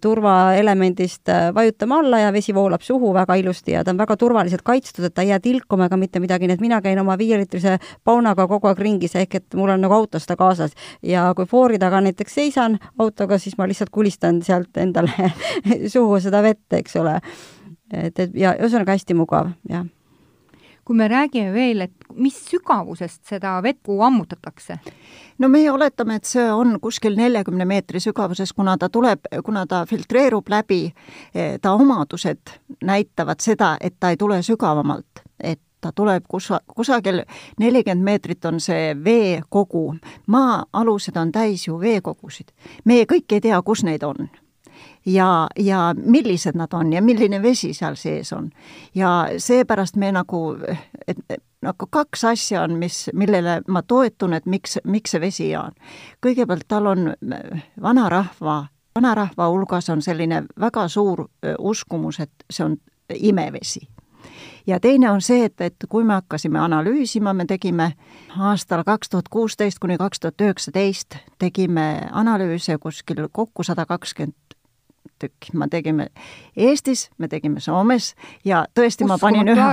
turvaelemendist 0.01 1.29
äh, 1.29 1.49
vajutama 1.55 2.01
alla 2.05 2.23
ja 2.25 2.33
vesi 2.33 2.55
voolab 2.55 2.85
suhu 2.87 3.13
väga 3.15 3.37
ilusti 3.41 3.75
ja 3.77 3.85
ta 3.85 3.95
on 3.95 4.01
väga 4.01 4.17
turvaliselt 4.17 4.63
kaitstud, 4.67 5.05
et 5.09 5.15
ta 5.15 5.27
ei 5.27 5.33
jää 5.35 5.41
tilkuma 5.45 5.91
ega 5.91 5.99
mitte 6.01 6.23
midagi, 6.23 6.49
nii 6.49 6.59
et 6.59 6.65
mina 6.65 6.81
käin 6.85 6.99
oma 7.03 7.19
viieliitrise 7.19 7.79
paunaga 8.05 8.47
kogu 8.49 8.71
aeg 8.71 8.79
ringis, 8.79 9.17
ehk 9.19 9.35
et 9.41 9.59
mul 9.59 9.75
on 9.75 9.83
nagu 9.83 9.95
autos 9.95 10.27
ta 10.27 10.37
kaasas. 10.37 10.73
ja 11.03 11.31
kui 11.37 11.47
foori 11.47 11.79
taga 11.79 12.01
näiteks 12.01 12.35
seisan 12.35 12.79
autoga, 12.99 13.39
siis 13.39 13.59
ma 13.59 13.67
lihtsalt 13.69 13.91
kulistan 13.91 14.43
seal 14.43 14.65
sealt 14.71 14.77
endale 14.77 15.33
suhu 15.93 16.21
seda 16.21 16.43
vett, 16.43 16.73
eks 16.73 16.97
ole. 16.97 17.21
et, 17.93 18.19
et 18.19 18.31
ja 18.35 18.55
ühesõnaga 18.59 18.95
hästi 18.95 19.15
mugav, 19.15 19.51
jah. 19.69 19.87
kui 20.85 20.97
me 20.97 21.09
räägime 21.09 21.53
veel, 21.53 21.81
et 21.81 21.93
mis 22.15 22.35
sügavusest 22.51 23.27
seda 23.29 23.61
vett 23.63 23.89
ammutatakse? 23.89 24.79
no 25.39 25.49
meie 25.49 25.71
oletame, 25.71 26.17
et 26.17 26.25
see 26.25 26.51
on 26.53 26.79
kuskil 26.81 27.17
neljakümne 27.17 27.65
meetri 27.65 28.01
sügavuses, 28.01 28.53
kuna 28.53 28.77
ta 28.79 28.89
tuleb, 28.89 29.21
kuna 29.45 29.67
ta 29.67 29.85
filtreerub 29.87 30.49
läbi, 30.49 30.93
eh, 31.35 31.59
ta 31.61 31.73
omadused 31.73 32.51
näitavad 32.83 33.41
seda, 33.41 33.77
et 33.81 33.99
ta 34.01 34.11
ei 34.11 34.17
tule 34.17 34.43
sügavamalt, 34.43 35.25
et 35.41 35.61
ta 35.81 35.93
tuleb 35.97 36.25
kusa, 36.29 36.61
kusagil 36.77 37.23
nelikümmend 37.59 38.05
meetrit 38.05 38.45
on 38.45 38.61
see 38.61 38.95
veekogu. 39.05 39.97
maa-alused 40.27 41.17
on 41.17 41.33
täis 41.33 41.67
ju 41.67 41.81
veekogusid. 41.81 42.53
meie 42.85 43.05
kõik 43.05 43.33
ei 43.33 43.41
tea, 43.41 43.63
kus 43.63 43.85
neid 43.85 44.03
on 44.03 44.29
ja, 45.07 45.49
ja 45.59 45.95
millised 45.97 46.57
nad 46.57 46.73
on 46.73 46.93
ja 46.93 47.03
milline 47.03 47.43
vesi 47.43 47.75
seal 47.75 47.95
sees 47.95 48.33
on. 48.33 48.51
ja 48.95 49.29
seepärast 49.39 49.97
me 49.97 50.13
nagu, 50.13 50.57
et 51.07 51.19
nagu 51.63 51.87
kaks 51.91 52.25
asja 52.25 52.63
on, 52.63 52.79
mis, 52.79 53.11
millele 53.15 53.61
ma 53.69 53.83
toetun, 53.83 54.33
et 54.33 54.47
miks, 54.47 54.79
miks 54.85 55.11
see 55.15 55.21
vesi 55.21 55.49
on. 55.57 55.73
kõigepealt 56.27 56.69
tal 56.69 56.87
on 56.87 57.15
vanarahva, 57.83 58.65
vanarahva 58.95 59.49
hulgas 59.49 59.91
on 59.91 60.03
selline 60.03 60.45
väga 60.61 60.89
suur 60.89 61.27
uskumus, 61.59 62.21
et 62.21 62.47
see 62.51 62.65
on 62.65 62.77
imevesi 63.15 63.87
ja 64.67 64.81
teine 64.81 65.11
on 65.11 65.23
see, 65.23 65.45
et, 65.45 65.61
et 65.61 65.89
kui 65.89 66.05
me 66.05 66.15
hakkasime 66.15 66.59
analüüsima, 66.61 67.33
me 67.35 67.45
tegime 67.49 67.93
aastal 68.39 68.85
kaks 68.87 69.11
tuhat 69.11 69.29
kuusteist 69.29 69.79
kuni 69.79 69.99
kaks 69.99 70.21
tuhat 70.21 70.41
üheksateist 70.41 71.17
tegime 71.39 72.09
analüüse 72.13 72.79
kuskil 72.79 73.27
kokku 73.33 73.63
sada 73.63 73.87
kakskümmend 73.87 74.37
tükki, 75.21 75.57
me 75.57 75.69
tegime 75.71 76.07
Eestis, 76.57 77.11
me 77.19 77.29
tegime 77.29 77.61
Soomes 77.61 78.15
ja 78.45 78.65
tõesti, 78.75 79.07
ma 79.09 79.19
panin 79.21 79.49
ühe, 79.53 79.69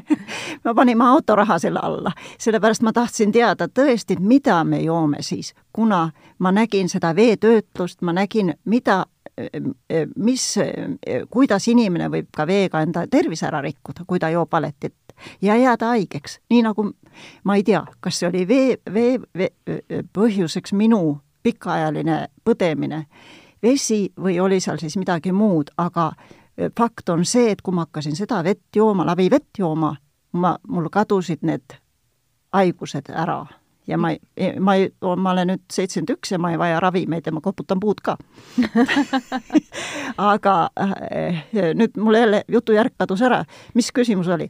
me 0.64 0.74
panime 0.74 1.08
autoraha 1.08 1.58
selle 1.62 1.82
alla, 1.82 2.12
sellepärast 2.38 2.84
ma 2.86 2.92
tahtsin 2.96 3.32
teada 3.32 3.68
tõesti, 3.68 4.18
mida 4.20 4.62
me 4.64 4.82
joome 4.84 5.22
siis, 5.22 5.54
kuna 5.72 6.10
ma 6.38 6.52
nägin 6.52 6.88
seda 6.92 7.14
veetöötlust, 7.16 8.02
ma 8.02 8.12
nägin, 8.16 8.54
mida 8.64 9.04
mis, 10.16 10.44
kuidas 11.30 11.68
inimene 11.68 12.08
võib 12.12 12.30
ka 12.36 12.46
veega 12.48 12.80
enda 12.84 13.04
tervise 13.10 13.46
ära 13.48 13.60
rikkuda, 13.64 14.06
kui 14.08 14.20
ta 14.20 14.30
joob 14.32 14.52
valetit 14.52 14.94
ja 15.42 15.56
jääda 15.56 15.92
haigeks, 15.92 16.40
nii 16.50 16.62
nagu 16.64 16.88
ma 17.44 17.56
ei 17.56 17.64
tea, 17.64 17.82
kas 18.00 18.20
see 18.20 18.28
oli 18.28 18.46
vee, 18.48 18.76
vee, 18.92 19.18
vee 19.36 20.02
põhjuseks 20.16 20.72
minu 20.76 21.18
pikaajaline 21.46 22.26
põdemine, 22.44 23.04
vesi 23.62 24.12
või 24.20 24.40
oli 24.40 24.60
seal 24.60 24.78
siis 24.78 24.96
midagi 24.96 25.32
muud, 25.32 25.70
aga 25.76 26.12
fakt 26.78 27.08
on 27.08 27.24
see, 27.24 27.50
et 27.52 27.62
kui 27.62 27.74
ma 27.74 27.86
hakkasin 27.86 28.16
seda 28.16 28.42
vett 28.44 28.76
jooma, 28.76 29.06
läbi 29.06 29.28
vett 29.30 29.58
jooma, 29.58 29.94
ma, 30.32 30.56
mul 30.68 30.88
kadusid 30.92 31.44
need 31.46 31.78
haigused 32.56 33.12
ära. 33.12 33.44
Ja 33.86 33.98
ma 33.98 34.10
ei, 34.10 34.18
ma 34.58 34.74
ei, 34.74 34.88
ma 35.16 35.30
olen 35.30 35.52
nüüd 35.52 35.62
seitsekümmend 35.70 36.10
üks 36.16 36.32
ja 36.32 36.40
ma 36.42 36.50
ei 36.50 36.58
vaja 36.58 36.80
ravimeid 36.82 37.28
ja 37.28 37.32
ma 37.32 37.40
koputan 37.40 37.78
puud 37.80 38.00
ka. 38.02 38.16
Aga 40.32 40.54
äh, 40.80 41.44
nüüd 41.54 41.94
mul 42.00 42.18
jälle 42.18 42.42
jutujärk 42.50 42.96
kadus 42.98 43.22
ära, 43.22 43.44
mis 43.74 43.92
küsimus 43.94 44.30
oli? 44.34 44.48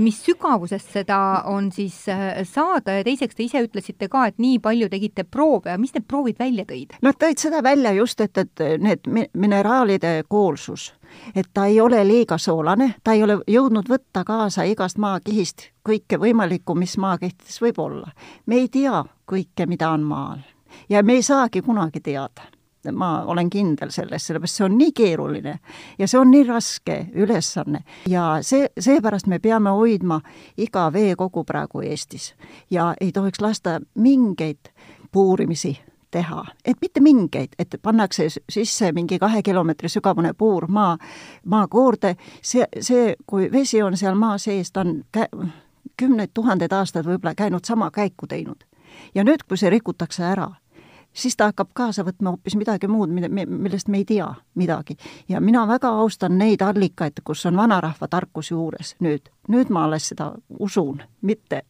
Mis 0.00 0.18
sügavusest 0.24 0.92
seda 0.92 1.18
on 1.50 1.72
siis 1.72 2.08
äh, 2.08 2.42
saada? 2.48 2.98
Ja 2.98 3.04
teiseks 3.04 3.34
te 3.34 3.46
ise 3.46 3.62
ütlesite 3.64 4.08
ka, 4.12 4.26
et 4.30 4.38
nii 4.42 4.58
palju 4.62 4.88
tegite 4.92 5.24
proove. 5.24 5.76
Mis 5.80 5.94
need 5.96 6.06
proovid 6.08 6.38
välja 6.38 6.64
tõid? 6.68 6.96
Nad 7.02 7.18
tõid 7.20 7.42
seda 7.42 7.62
välja 7.64 7.92
just, 7.96 8.20
et, 8.20 8.38
et 8.38 8.64
need 8.82 9.08
mineraalide 9.34 10.14
koolsus, 10.28 10.92
et 11.34 11.50
ta 11.54 11.66
ei 11.70 11.80
ole 11.80 12.02
liiga 12.06 12.38
soolane, 12.38 12.94
ta 13.04 13.16
ei 13.16 13.24
ole 13.26 13.40
jõudnud 13.50 13.90
võtta 13.90 14.24
kaasa 14.28 14.66
igast 14.70 15.00
maakihist 15.02 15.70
kõike 15.86 16.20
võimalikku, 16.22 16.76
mis 16.78 16.96
maakihtides 17.02 17.60
võib 17.62 17.78
olla. 17.82 18.12
me 18.46 18.62
ei 18.62 18.68
tea 18.68 19.04
kõike, 19.26 19.66
mida 19.66 19.90
on 19.90 20.06
maal. 20.06 20.42
Ja 20.88 21.02
me 21.02 21.18
ei 21.18 21.22
saagi 21.22 21.60
kunagi 21.62 22.00
teada 22.00 22.51
ma 22.92 23.24
olen 23.24 23.50
kindel 23.50 23.90
selles, 23.90 24.26
sellepärast 24.26 24.58
see 24.58 24.64
on 24.64 24.78
nii 24.78 24.92
keeruline 24.96 25.58
ja 25.98 26.08
see 26.08 26.20
on 26.20 26.30
nii 26.30 26.44
raske 26.48 26.98
ülesanne. 27.14 27.84
Ja 28.08 28.38
see, 28.42 28.66
seepärast 28.80 29.26
me 29.26 29.38
peame 29.38 29.70
hoidma 29.70 30.20
iga 30.56 30.88
veekogu 30.92 31.44
praegu 31.44 31.80
Eestis 31.86 32.34
ja 32.70 32.94
ei 33.00 33.12
tohiks 33.12 33.40
lasta 33.40 33.80
mingeid 33.94 34.72
puurimisi 35.12 35.78
teha, 36.12 36.44
et 36.64 36.76
mitte 36.80 37.00
mingeid, 37.00 37.54
et 37.58 37.74
pannakse 37.82 38.26
sisse 38.48 38.92
mingi 38.92 39.18
kahe 39.18 39.42
kilomeetri 39.42 39.88
sügavune 39.88 40.34
puur 40.38 40.66
maa, 40.68 40.96
maakoorde, 41.46 42.16
see, 42.42 42.66
see, 42.80 43.14
kui 43.26 43.48
vesi 43.52 43.82
on 43.82 43.96
seal 43.96 44.18
maa 44.18 44.38
sees, 44.38 44.72
ta 44.72 44.84
on 44.84 44.98
kümneid 45.96 46.34
tuhandeid 46.34 46.72
aastaid 46.72 47.08
võib-olla 47.08 47.34
käinud 47.34 47.64
sama 47.64 47.90
käiku 47.90 48.26
teinud. 48.26 48.64
ja 49.14 49.24
nüüd, 49.24 49.46
kui 49.48 49.56
see 49.56 49.70
rikutakse 49.70 50.24
ära 50.24 50.50
siis 51.12 51.36
ta 51.36 51.50
hakkab 51.50 51.70
kaasa 51.74 52.04
võtma 52.04 52.34
hoopis 52.34 52.56
midagi 52.56 52.88
muud, 52.88 53.10
mida, 53.12 53.28
millest 53.28 53.88
me 53.88 54.02
ei 54.02 54.04
tea 54.04 54.28
midagi. 54.54 54.96
ja 55.28 55.40
mina 55.40 55.66
väga 55.68 55.88
austan 55.88 56.38
neid 56.38 56.62
allikaid, 56.62 57.22
kus 57.24 57.46
on 57.46 57.56
vanarahva 57.56 58.08
tarkus 58.08 58.50
juures 58.50 58.96
nüüd. 59.00 59.30
nüüd 59.48 59.70
ma 59.70 59.84
alles 59.84 60.08
seda 60.08 60.32
usun, 60.58 61.02
mitte 61.22 61.62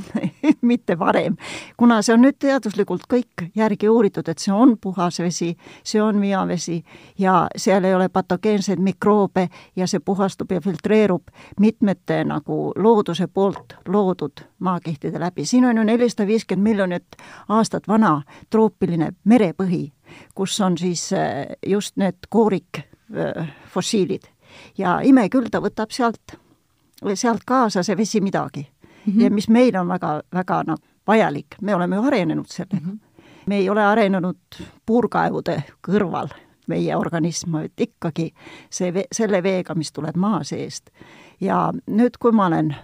mitte 0.62 0.98
varem, 0.98 1.36
kuna 1.76 2.00
see 2.02 2.14
on 2.14 2.22
nüüd 2.24 2.38
teaduslikult 2.42 3.06
kõik 3.10 3.46
järgi 3.56 3.88
uuritud, 3.88 4.28
et 4.28 4.38
see 4.42 4.54
on 4.54 4.76
puhas 4.80 5.18
vesi, 5.22 5.52
see 5.84 6.02
on 6.02 6.20
veavesi 6.20 6.82
ja 7.18 7.46
seal 7.56 7.84
ei 7.84 7.94
ole 7.94 8.08
patogeenseid 8.08 8.80
mikroobe 8.82 9.48
ja 9.76 9.86
see 9.86 10.00
puhastub 10.04 10.52
ja 10.52 10.60
filtreerub 10.60 11.32
mitmete 11.60 12.22
nagu 12.24 12.72
looduse 12.76 13.26
poolt 13.26 13.76
loodud 13.88 14.44
maakihtide 14.58 15.20
läbi. 15.20 15.44
siin 15.44 15.64
on 15.64 15.76
ju 15.76 15.84
nelisada 15.84 16.26
viiskümmend 16.26 16.62
miljonit 16.62 17.16
aastat 17.48 17.88
vana 17.88 18.22
troopiline 18.50 19.12
merepõhi, 19.24 19.92
kus 20.34 20.60
on 20.60 20.78
siis 20.78 21.12
äh, 21.12 21.46
just 21.66 21.96
need 21.96 22.16
koorikfossiilid 22.28 24.24
äh, 24.24 24.32
ja 24.78 25.00
ime 25.04 25.28
küll, 25.28 25.48
ta 25.50 25.60
võtab 25.60 25.90
sealt, 25.90 26.36
sealt 27.14 27.44
kaasa 27.46 27.82
see 27.82 27.96
vesi 27.96 28.20
midagi 28.20 28.66
mm 29.06 29.12
-hmm. 29.12 29.20
ja 29.22 29.30
mis 29.30 29.48
meil 29.48 29.76
on 29.76 29.88
väga, 29.88 30.22
väga 30.34 30.62
noh, 30.66 30.78
vajalik, 31.06 31.46
me 31.62 31.74
oleme 31.74 31.96
ju 31.96 32.02
arenenud 32.02 32.46
sellega 32.48 32.86
mm. 32.86 32.90
-hmm. 32.92 32.98
me 33.46 33.56
ei 33.56 33.70
ole 33.70 33.84
arenenud 33.84 34.38
puurkaevude 34.86 35.62
kõrval, 35.88 36.28
meie 36.66 36.96
organism, 36.96 37.56
et 37.56 37.80
ikkagi 37.80 38.32
see 38.70 38.94
vee, 38.94 39.04
selle 39.12 39.42
veega, 39.42 39.74
mis 39.74 39.92
tuleb 39.92 40.16
maa 40.16 40.44
seest. 40.44 40.90
ja 41.40 41.72
nüüd, 41.86 42.18
kui 42.20 42.32
ma 42.32 42.46
olen 42.46 42.76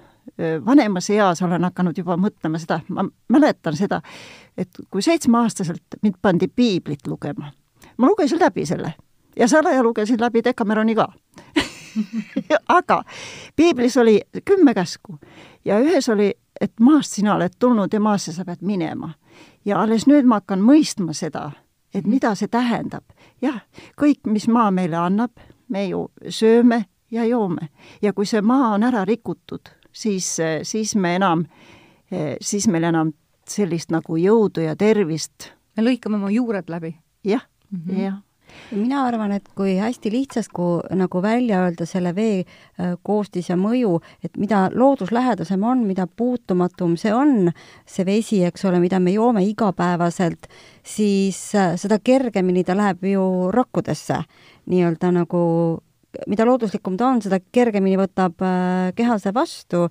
vanemas 0.66 1.10
eas 1.10 1.42
olen 1.42 1.64
hakanud 1.64 1.98
juba 1.98 2.16
mõtlema 2.16 2.58
seda, 2.58 2.80
ma 2.88 3.04
mäletan 3.28 3.76
seda, 3.76 4.00
et 4.56 4.68
kui 4.90 5.02
seitsmeaastaselt 5.02 5.82
mind 6.02 6.14
pandi 6.22 6.48
piiblit 6.48 7.06
lugema, 7.06 7.52
ma 7.96 8.06
lugesin 8.06 8.40
läbi 8.40 8.66
selle 8.66 8.94
ja 9.38 9.48
salaja 9.48 9.82
lugesin 9.82 10.20
läbi 10.20 10.44
Decameroni 10.44 10.94
ka 10.94 11.08
aga 12.78 13.02
piiblis 13.56 13.96
oli 13.96 14.20
kümme 14.44 14.74
käsku 14.74 15.18
ja 15.68 15.78
ühes 15.84 16.08
oli, 16.08 16.32
et 16.60 16.80
maast 16.80 17.18
sina 17.18 17.34
oled 17.36 17.58
tulnud 17.58 17.92
ja 17.92 18.00
maasse 18.00 18.32
sa 18.32 18.44
pead 18.44 18.64
minema. 18.64 19.14
ja 19.64 19.82
alles 19.82 20.06
nüüd 20.06 20.26
ma 20.26 20.40
hakkan 20.40 20.62
mõistma 20.64 21.12
seda, 21.12 21.50
et 21.94 22.04
mhm. 22.04 22.10
mida 22.10 22.34
see 22.34 22.48
tähendab. 22.48 23.04
jah, 23.42 23.60
kõik, 24.00 24.24
mis 24.26 24.48
maa 24.48 24.70
meile 24.70 24.96
annab, 24.96 25.32
me 25.68 25.86
ju 25.86 26.08
sööme 26.28 26.84
ja 27.10 27.24
joome. 27.24 27.68
ja 28.02 28.12
kui 28.12 28.26
see 28.26 28.42
maa 28.42 28.74
on 28.74 28.82
ära 28.82 29.04
rikutud, 29.04 29.68
siis, 29.92 30.36
siis 30.62 30.94
me 30.96 31.14
enam, 31.16 31.44
siis 32.40 32.68
meil 32.68 32.88
enam 32.88 33.12
sellist 33.48 33.90
nagu 33.90 34.16
jõudu 34.16 34.64
ja 34.64 34.76
tervist. 34.76 35.52
me 35.76 35.82
lõikame 35.82 36.16
oma 36.16 36.30
juured 36.30 36.68
läbi. 36.68 36.96
jah 37.24 37.44
mm 37.70 37.82
-hmm., 37.86 38.00
jah 38.02 38.22
mina 38.70 39.04
arvan, 39.06 39.32
et 39.36 39.48
kui 39.56 39.76
hästi 39.78 40.10
lihtsasti 40.12 40.54
kui, 40.54 40.82
nagu 40.96 41.22
välja 41.22 41.62
öelda 41.66 41.86
selle 41.88 42.14
vee 42.16 42.42
äh, 42.42 42.94
koostis 43.02 43.50
ja 43.50 43.56
mõju, 43.58 43.98
et 44.24 44.36
mida 44.40 44.68
looduslähedasem 44.74 45.62
on, 45.64 45.84
mida 45.88 46.06
puutumatum 46.06 46.96
see 47.00 47.12
on, 47.14 47.50
see 47.88 48.06
vesi, 48.08 48.42
eks 48.48 48.64
ole, 48.68 48.80
mida 48.82 49.00
me 49.00 49.14
joome 49.14 49.44
igapäevaselt, 49.48 50.48
siis 50.86 51.40
äh, 51.56 51.74
seda 51.80 52.00
kergemini 52.04 52.64
ta 52.64 52.76
läheb 52.78 53.04
ju 53.12 53.26
rakkudesse. 53.54 54.22
Nii-öelda 54.68 55.12
nagu 55.16 55.42
mida 56.28 56.44
looduslikum 56.48 56.96
ta 56.98 57.10
on, 57.12 57.20
seda 57.24 57.38
kergemini 57.52 57.98
võtab 58.00 58.40
äh, 58.44 58.92
keha 58.96 59.18
see 59.22 59.34
vastu 59.36 59.86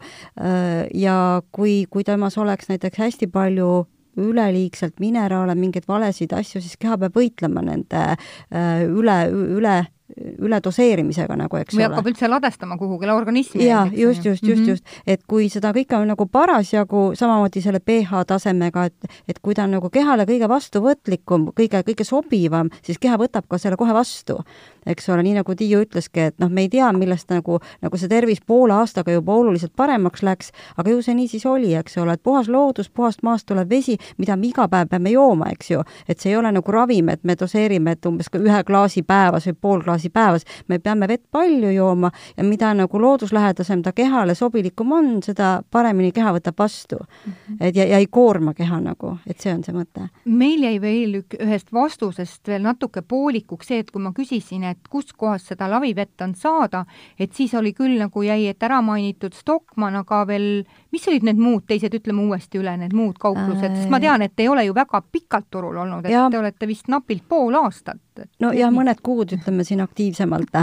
ja 0.94 1.18
kui, 1.52 1.86
kui 1.90 2.04
temas 2.06 2.38
oleks 2.42 2.70
näiteks 2.70 3.00
hästi 3.06 3.30
palju 3.32 3.86
üleliigselt 4.18 5.00
mineraale, 5.04 5.56
mingeid 5.56 5.88
valesid 5.88 6.34
asju, 6.34 6.62
siis 6.62 6.78
keha 6.80 6.98
peab 6.98 7.18
võitlema 7.18 7.64
nende 7.66 8.08
äh, 8.16 8.84
üle, 8.88 9.22
üle 9.32 9.78
üledoseerimisega 10.18 11.36
nagu, 11.38 11.58
eks 11.60 11.76
või 11.76 11.84
ole. 11.84 11.92
hakkab 11.92 12.10
üldse 12.12 12.30
ladestama 12.30 12.78
kuhugile 12.80 13.14
organismi. 13.14 13.66
jaa, 13.68 13.86
just, 13.92 14.26
just, 14.26 14.44
just 14.44 14.62
mm, 14.62 14.64
-hmm. 14.64 14.70
just, 14.70 14.86
et 15.08 15.24
kui 15.28 15.50
seda 15.52 15.74
kõike 15.76 15.98
on 16.00 16.08
nagu 16.08 16.26
parasjagu, 16.32 17.12
samamoodi 17.20 17.62
selle 17.62 17.80
pH 17.80 18.24
tasemega, 18.28 18.86
et 18.86 18.96
et 19.28 19.40
kui 19.40 19.54
ta 19.54 19.68
on 19.68 19.76
nagu 19.78 19.90
kehale 19.90 20.26
kõige 20.26 20.48
vastuvõtlikum, 20.50 21.52
kõige, 21.60 21.84
kõige 21.84 22.08
sobivam, 22.08 22.72
siis 22.82 22.98
keha 22.98 23.18
võtab 23.20 23.48
ka 23.50 23.58
selle 23.58 23.78
kohe 23.78 23.94
vastu. 23.94 24.40
Eks 24.88 25.10
ole, 25.10 25.24
nii 25.24 25.38
nagu 25.40 25.56
Tiiu 25.58 25.82
ütleski, 25.86 26.28
et 26.32 26.38
noh, 26.42 26.50
me 26.54 26.66
ei 26.66 26.70
tea, 26.72 26.90
millest 26.96 27.32
nagu, 27.34 27.60
nagu 27.84 28.00
see 28.00 28.10
tervis 28.12 28.42
poole 28.46 28.76
aastaga 28.78 29.14
juba 29.16 29.36
oluliselt 29.36 29.74
paremaks 29.76 30.24
läks, 30.24 30.52
aga 30.78 30.94
ju 30.94 31.02
see 31.06 31.16
nii 31.18 31.28
siis 31.32 31.46
oli, 31.50 31.74
eks 31.78 31.98
ole, 32.02 32.16
et 32.18 32.24
puhas 32.24 32.50
loodus, 32.52 32.90
puhast 32.90 33.24
maast 33.28 33.48
tulev 33.50 33.70
vesi, 33.70 33.98
mida 34.18 34.38
me 34.38 34.50
iga 34.50 34.68
päev 34.72 34.92
peame 34.92 35.14
jooma, 35.14 35.52
eks 35.54 35.72
ju, 35.72 35.84
et 36.08 36.20
see 36.20 36.32
ei 36.32 36.38
ole 36.40 36.52
nagu 36.56 36.72
ravim, 36.72 37.10
et 37.14 37.24
me 37.24 37.36
doseerime, 37.40 37.96
et 37.98 38.10
umbes 38.10 38.32
ühe 38.38 38.64
klaasi 38.68 39.04
päevas 39.08 39.48
või 39.50 39.58
pool 39.62 39.84
klaasi 39.84 40.10
päevas. 40.14 40.46
me 40.68 40.80
peame 40.80 41.08
vett 41.08 41.24
palju 41.32 41.72
jooma 41.72 42.12
ja 42.38 42.44
mida 42.44 42.74
nagu 42.74 43.02
looduslähedasem 43.02 43.82
ta 43.84 43.92
kehale 43.92 44.36
sobilikum 44.36 44.92
on, 44.92 45.12
seda 45.24 45.62
paremini 45.72 46.12
keha 46.12 46.34
võtab 46.34 46.58
vastu. 46.60 46.98
-hmm. 46.98 47.58
et 47.60 47.76
ja, 47.76 47.86
ja 47.86 47.98
ei 47.98 48.08
koorma 48.08 48.54
keha 48.54 48.80
nagu, 48.80 49.18
et 49.28 49.40
see 49.40 49.54
on 49.54 49.64
see 49.64 49.74
mõte. 49.74 50.10
meil 50.26 50.64
jäi 50.64 50.82
veel 50.82 51.22
ük-, 51.22 51.40
ühest 51.44 51.74
vastusest 51.74 52.48
veel 52.48 52.62
natuke 52.62 53.02
poolikuks 53.02 53.68
see, 53.68 53.80
et 53.80 53.92
kui 53.92 54.02
ma 54.02 54.12
küsisin, 54.16 54.64
et 54.64 54.77
kuskohast 54.90 55.54
seda 55.54 55.70
lavivett 55.70 56.22
on 56.22 56.36
saada, 56.36 56.86
et 57.20 57.34
siis 57.34 57.54
oli 57.54 57.74
küll 57.74 57.98
nagu 58.00 58.24
jäi, 58.24 58.48
et 58.48 58.64
ära 58.64 58.82
mainitud 58.82 59.34
Stockmann, 59.34 59.96
aga 59.96 60.24
veel, 60.28 60.66
mis 60.92 61.08
olid 61.08 61.24
need 61.28 61.38
muud 61.42 61.66
teised, 61.68 61.94
ütleme 61.94 62.28
uuesti 62.28 62.62
üle, 62.62 62.78
need 62.78 62.94
muud 62.98 63.18
kauplused, 63.20 63.76
sest 63.76 63.90
ma 63.90 64.00
tean, 64.00 64.22
et 64.22 64.40
ei 64.40 64.48
ole 64.48 64.66
ju 64.66 64.76
väga 64.78 65.02
pikalt 65.12 65.50
turul 65.52 65.78
olnud, 65.78 66.06
et 66.06 66.12
ja. 66.12 66.28
te 66.32 66.40
olete 66.40 66.68
vist 66.68 66.88
napilt 66.88 67.28
pool 67.28 67.56
aastat 67.60 68.02
no 68.42 68.52
ja 68.56 68.70
mõned 68.74 69.02
kuud, 69.04 69.32
ütleme 69.38 69.66
siin 69.68 69.82
aktiivsemalt. 69.84 70.56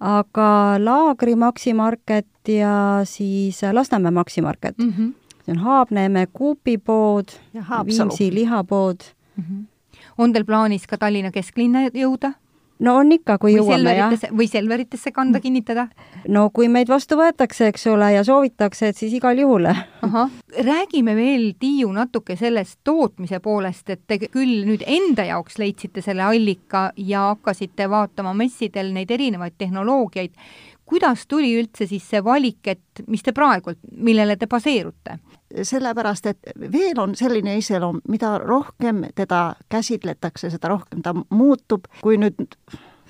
aga 0.00 0.50
Laagri 0.82 1.36
Maximarket 1.38 2.48
ja 2.48 3.02
siis 3.04 3.60
Lasnamäe 3.72 4.10
Maximarket 4.10 4.78
mm. 4.78 4.92
-hmm. 4.96 5.12
see 5.44 5.52
on 5.52 5.58
Haabneeme 5.58 6.26
kuupipood, 6.32 7.28
Viimsi 7.86 8.34
lihapood 8.34 9.00
mm. 9.36 9.44
-hmm. 9.44 9.64
on 10.18 10.32
teil 10.32 10.44
plaanis 10.44 10.86
ka 10.86 10.98
Tallinna 10.98 11.30
kesklinna 11.30 11.86
jõuda? 11.88 12.32
No 12.80 12.96
on 13.00 13.12
ikka, 13.12 13.36
kui 13.40 13.54
või 13.54 13.60
jõuame, 13.60 13.94
jah. 13.96 14.14
või 14.36 14.48
Selveritesse 14.50 15.12
kanda 15.12 15.40
kinnitada? 15.40 15.86
no 16.28 16.48
kui 16.54 16.68
meid 16.72 16.88
vastu 16.90 17.18
võetakse, 17.20 17.70
eks 17.70 17.86
ole, 17.92 18.12
ja 18.14 18.24
soovitakse, 18.26 18.90
et 18.90 19.00
siis 19.00 19.14
igal 19.16 19.38
juhul. 19.38 19.68
räägime 20.70 21.14
veel, 21.16 21.52
Tiiu, 21.60 21.92
natuke 21.92 22.36
sellest 22.36 22.80
tootmise 22.84 23.40
poolest, 23.40 23.90
et 23.90 24.02
te 24.06 24.18
küll 24.26 24.64
nüüd 24.68 24.84
enda 24.86 25.26
jaoks 25.28 25.58
leidsite 25.60 26.02
selle 26.04 26.24
allika 26.24 26.90
ja 26.96 27.28
hakkasite 27.30 27.88
vaatama 27.90 28.34
messidel 28.34 28.92
neid 28.94 29.10
erinevaid 29.10 29.58
tehnoloogiaid. 29.58 30.32
Kuidas 30.90 31.26
tuli 31.30 31.52
üldse 31.60 31.86
siis 31.86 32.06
see 32.10 32.22
valik, 32.24 32.66
et 32.66 33.04
mis 33.06 33.22
te 33.22 33.34
praegu, 33.36 33.76
millele 33.96 34.36
te 34.36 34.50
baseerute? 34.50 35.20
sellepärast, 35.50 36.26
et 36.30 36.52
veel 36.72 36.98
on 37.02 37.16
selline 37.18 37.56
iseloom, 37.58 37.96
mida 38.08 38.36
rohkem 38.38 39.00
teda 39.18 39.56
käsitletakse, 39.68 40.46
seda 40.50 40.70
rohkem 40.70 41.02
ta 41.02 41.10
muutub, 41.34 41.88
kui 42.04 42.20
nüüd 42.22 42.44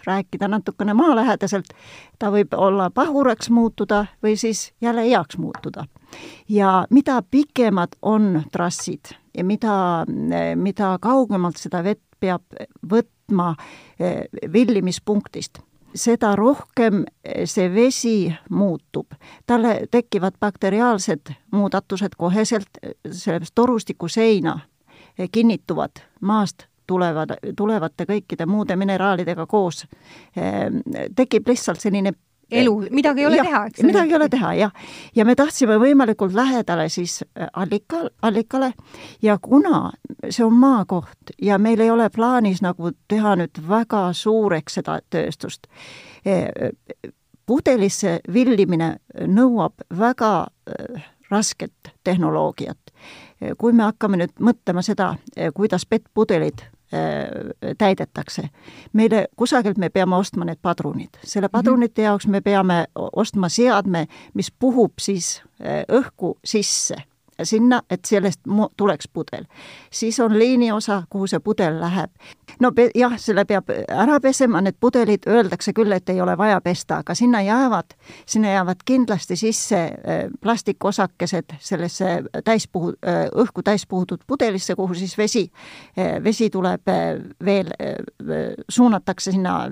rääkida 0.07 0.49
natukene 0.49 0.95
maalähedaselt, 0.97 1.75
ta 2.19 2.31
võib 2.33 2.57
olla 2.57 2.89
pahuraks 2.91 3.51
muutuda 3.53 4.07
või 4.25 4.39
siis 4.41 4.71
jälle 4.81 5.05
heaks 5.11 5.37
muutuda. 5.37 5.85
ja 6.49 6.87
mida 6.91 7.23
pikemad 7.23 8.01
on 8.03 8.43
trassid 8.53 9.13
ja 9.37 9.45
mida, 9.45 10.05
mida 10.55 10.99
kaugemalt 11.01 11.57
seda 11.57 11.85
vett 11.85 12.03
peab 12.21 12.43
võtma 12.93 13.55
eh, 14.01 14.25
villimispunktist 14.53 15.61
seda 15.95 16.37
rohkem 16.37 17.05
see 17.45 17.75
vesi 17.75 18.35
muutub. 18.51 19.07
talle 19.47 19.81
tekivad 19.91 20.35
bakteriaalsed 20.41 21.33
muudatused 21.51 22.17
koheselt, 22.17 22.69
sellepärast 23.11 23.55
torustiku 23.55 24.09
seina 24.09 24.61
kinnituvad 25.33 25.91
maast 26.21 26.67
tulevad, 26.87 27.31
tulevate 27.57 28.05
kõikide 28.05 28.47
muude 28.47 28.77
mineraalidega 28.77 29.47
koos. 29.47 29.87
tekib 31.17 31.49
lihtsalt 31.49 31.81
selline 31.81 32.13
elu, 32.51 32.75
midagi 32.91 33.21
ei 33.21 33.27
ole 33.27 33.37
ja, 33.37 33.45
teha, 33.45 33.65
eks? 33.67 33.83
midagi 33.83 34.13
ei 34.13 34.17
ole 34.17 34.29
teha, 34.29 34.53
jah. 34.55 34.73
ja 35.17 35.25
me 35.25 35.35
tahtsime 35.35 35.79
võimalikult 35.81 36.35
lähedale 36.35 36.89
siis 36.89 37.21
äh, 37.23 37.49
allika, 37.53 38.05
allikale 38.23 38.73
ja 39.23 39.39
kuna 39.43 39.91
see 40.29 40.45
on 40.45 40.55
maakoht 40.61 41.35
ja 41.43 41.59
meil 41.59 41.81
ei 41.81 41.91
ole 41.91 42.11
plaanis 42.11 42.63
nagu 42.63 42.93
teha 43.09 43.37
nüüd 43.41 43.63
väga 43.69 44.11
suureks 44.13 44.81
seda 44.81 44.99
tööstust, 45.11 45.67
e, 46.25 46.71
pudelisse 47.47 48.19
villimine 48.33 48.97
nõuab 49.27 49.87
väga 49.99 50.35
äh, 50.47 51.09
rasket 51.31 51.95
tehnoloogiat. 52.05 52.79
kui 53.59 53.73
me 53.73 53.83
hakkame 53.87 54.19
nüüd 54.21 54.33
mõtlema 54.43 54.83
seda, 54.83 55.15
kuidas 55.55 55.87
PET-pudelid 55.87 56.61
täidetakse. 57.79 58.49
meile, 58.93 59.27
kusagilt 59.37 59.79
me 59.79 59.89
peame 59.89 60.17
ostma 60.17 60.45
need 60.45 60.59
padrunid. 60.63 61.21
selle 61.25 61.47
mhm. 61.47 61.53
padrunite 61.53 62.03
jaoks 62.03 62.27
me 62.27 62.41
peame 62.41 62.85
ostma 62.95 63.49
seadme, 63.49 64.07
mis 64.35 64.51
puhub 64.51 64.93
siis 64.99 65.43
äh, 65.63 65.85
õhku 65.89 66.39
sisse 66.45 66.97
sinna, 67.45 67.83
et 67.91 68.05
sellest 68.05 68.41
tuleks 68.77 69.09
pudel. 69.09 69.45
siis 69.91 70.21
on 70.21 70.39
liiniosa, 70.39 71.03
kuhu 71.11 71.27
see 71.27 71.41
pudel 71.41 71.81
läheb. 71.81 72.11
no 72.61 72.73
jah, 72.95 73.19
selle 73.19 73.45
peab 73.45 73.71
ära 73.89 74.21
pesema, 74.21 74.61
need 74.61 74.77
pudelid 74.81 75.27
öeldakse 75.27 75.73
küll, 75.73 75.93
et 75.93 76.09
ei 76.09 76.21
ole 76.21 76.37
vaja 76.39 76.61
pesta, 76.61 77.01
aga 77.05 77.15
sinna 77.15 77.43
jäävad, 77.43 77.95
sinna 78.27 78.53
jäävad 78.53 78.85
kindlasti 78.85 79.37
sisse 79.37 79.81
äh, 79.85 80.25
plastikosakesed 80.41 81.57
sellesse 81.59 82.23
täispuhu, 82.45 82.93
äh, 83.07 83.27
õhku 83.35 83.63
täis 83.65 83.87
puhutud 83.87 84.21
pudelisse, 84.27 84.75
kuhu 84.75 84.95
siis 84.95 85.19
vesi, 85.19 85.51
äh, 85.99 86.25
vesi 86.25 86.51
tuleb 86.51 86.87
veel, 87.45 87.69
suunatakse 88.69 89.33
sinna 89.33 89.69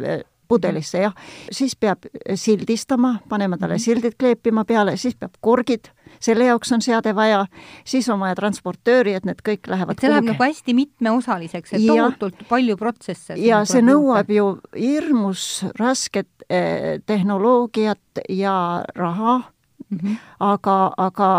pudelisse, 0.49 0.99
jah. 0.99 1.15
siis 1.53 1.77
peab 1.77 2.09
sildistama, 2.35 3.19
panema 3.29 3.59
talle 3.59 3.77
mhm. 3.77 3.85
sildid 3.85 4.17
kleepima 4.19 4.65
peale, 4.65 4.97
siis 4.97 5.17
peab 5.17 5.37
korgid, 5.41 5.93
selle 6.21 6.49
jaoks 6.49 6.73
on 6.73 6.83
seade 6.83 7.15
vaja, 7.17 7.45
siis 7.87 8.09
on 8.13 8.21
vaja 8.21 8.37
transportööri, 8.39 9.15
et 9.19 9.27
need 9.29 9.43
kõik 9.45 9.71
lähevad 9.71 9.99
et 9.99 10.05
see 10.05 10.13
läheb 10.13 10.29
nagu 10.31 10.45
hästi 10.45 10.75
mitmeosaliseks, 10.79 11.77
et 11.77 11.87
tohutult 11.87 12.43
palju 12.49 12.77
protsesse. 12.81 13.39
ja 13.43 13.63
see 13.69 13.83
nõuab 13.85 14.31
ju 14.33 14.51
hirmus 14.75 15.47
rasket 15.79 16.31
eh, 16.49 16.99
tehnoloogiat 17.07 18.23
ja 18.29 18.85
raha 18.95 19.39
mm, 19.39 19.99
-hmm. 19.99 20.21
aga, 20.41 20.79
aga 20.97 21.33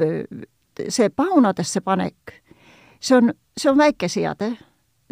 eh, 0.00 0.24
see 0.88 1.08
paunadesse 1.08 1.80
panek, 1.80 2.40
see 3.00 3.16
on, 3.16 3.32
see 3.56 3.70
on 3.70 3.78
väike 3.78 4.08
seade 4.08 4.56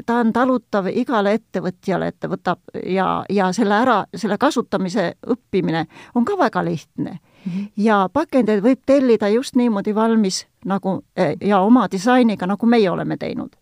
ta 0.07 0.19
on 0.21 0.33
talutav 0.33 0.89
igale 0.93 1.33
ettevõtjale, 1.39 2.11
et 2.11 2.21
ta 2.21 2.29
võtab 2.29 2.59
ja, 2.85 3.25
ja 3.33 3.53
selle 3.57 3.79
ära, 3.81 3.97
selle 4.15 4.39
kasutamise 4.39 5.15
õppimine 5.27 5.87
on 6.15 6.25
ka 6.25 6.37
väga 6.39 6.65
lihtne 6.65 7.19
mm. 7.47 7.53
-hmm. 7.53 7.67
ja 7.77 8.09
pakendeid 8.13 8.63
võib 8.63 8.81
tellida 8.87 9.29
just 9.29 9.57
niimoodi 9.57 9.95
valmis 9.95 10.47
nagu 10.65 11.03
ja 11.41 11.61
oma 11.61 11.89
disainiga, 11.93 12.47
nagu 12.47 12.67
meie 12.67 12.91
oleme 12.91 13.17
teinud. 13.17 13.57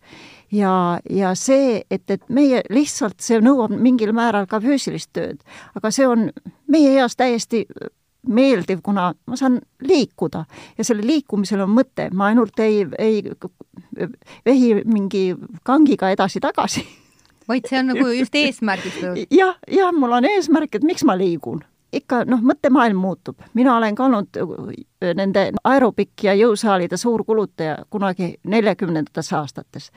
ja, 0.52 1.00
ja 1.10 1.34
see, 1.34 1.82
et, 1.90 2.10
et 2.10 2.22
meie 2.28 2.62
lihtsalt, 2.70 3.20
see 3.20 3.40
nõuab 3.40 3.70
mingil 3.70 4.12
määral 4.12 4.46
ka 4.46 4.60
füüsilist 4.60 5.10
tööd, 5.12 5.40
aga 5.74 5.90
see 5.90 6.06
on 6.06 6.30
meie 6.66 6.94
eas 6.98 7.16
täiesti 7.16 7.66
meeldiv, 8.28 8.80
kuna 8.82 9.12
ma 9.26 9.36
saan 9.36 9.60
liikuda 9.82 10.44
ja 10.78 10.84
sellel 10.84 11.06
liikumisel 11.06 11.60
on 11.64 11.72
mõte, 11.74 12.08
ma 12.12 12.30
ainult 12.32 12.58
ei, 12.60 12.86
ei 12.98 13.22
vehi 14.46 14.74
mingi 14.84 15.34
kangiga 15.62 16.10
edasi-tagasi. 16.14 16.86
vaid 17.48 17.68
see 17.68 17.78
on 17.78 17.92
nagu 17.92 18.08
just 18.08 18.34
eesmärgistatud? 18.34 19.26
jah, 19.30 19.56
jah, 19.68 19.92
mul 19.92 20.12
on 20.12 20.24
eesmärk, 20.24 20.74
et 20.74 20.84
miks 20.84 21.04
ma 21.04 21.18
liigun 21.18 21.64
ikka 21.96 22.24
noh, 22.28 22.42
mõttemaailm 22.42 22.96
muutub. 22.96 23.36
mina 23.54 23.76
olen 23.76 23.94
ka 23.94 24.04
olnud 24.04 24.36
äh, 24.36 25.14
nende 25.14 25.50
aerobik- 25.64 26.22
ja 26.22 26.34
jõusaalide 26.34 26.96
suur 26.96 27.24
kulutaja 27.24 27.78
kunagi 27.90 28.34
neljakümnendates 28.42 29.32
aastates. 29.32 29.90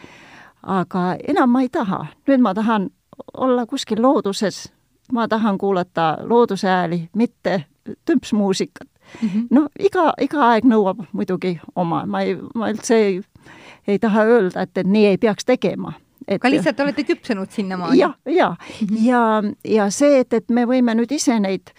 aga 0.64 1.16
enam 1.28 1.50
ma 1.50 1.62
ei 1.62 1.70
taha, 1.70 2.06
nüüd 2.28 2.42
ma 2.42 2.54
tahan 2.54 2.90
olla 3.34 3.66
kuskil 3.66 4.02
looduses, 4.02 4.74
ma 5.12 5.28
tahan 5.28 5.58
kuulata 5.58 6.18
looduse 6.22 6.68
hääli, 6.68 7.10
mitte 7.14 7.64
tümpsmuusikat 8.06 8.88
mm. 9.22 9.30
-hmm. 9.30 9.48
no 9.50 9.70
iga, 9.80 10.14
iga 10.22 10.50
aeg 10.50 10.66
nõuab 10.66 11.06
muidugi 11.12 11.60
oma, 11.76 12.06
ma 12.06 12.22
ei, 12.22 12.38
ma 12.56 12.70
üldse 12.70 12.96
ei, 12.96 13.22
ei 13.88 14.00
taha 14.00 14.24
öelda, 14.24 14.62
et, 14.62 14.78
et 14.78 14.88
nii 14.88 15.06
ei 15.06 15.18
peaks 15.18 15.46
tegema 15.46 15.94
et 16.28 16.42
aga 16.42 16.52
lihtsalt 16.52 16.80
olete 16.80 17.04
küpsenud 17.04 17.52
sinnamaani? 17.52 18.00
ja, 18.00 18.08
mm 18.08 18.88
-hmm. 18.88 19.06
ja, 19.06 19.44
ja 19.66 19.90
see, 19.90 20.20
et, 20.20 20.34
et 20.34 20.50
me 20.50 20.66
võime 20.66 20.96
nüüd 20.96 21.12
ise 21.12 21.40
neid 21.40 21.72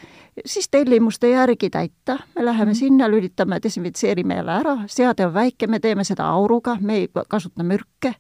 siis 0.47 0.69
tellimuste 0.69 1.31
järgi 1.31 1.71
täita, 1.71 2.19
me 2.37 2.45
läheme 2.45 2.71
-hmm. 2.71 2.75
sinna, 2.75 3.09
lülitame, 3.09 3.59
desinfitseerime 3.63 4.35
jälle 4.35 4.53
ära, 4.53 4.79
seade 4.87 5.27
on 5.27 5.35
väike, 5.35 5.67
me 5.67 5.81
teeme 5.81 6.05
seda 6.05 6.29
auruga, 6.29 6.77
me 6.81 6.95
ei 6.95 7.09
kasuta 7.29 7.63
mürke 7.63 8.15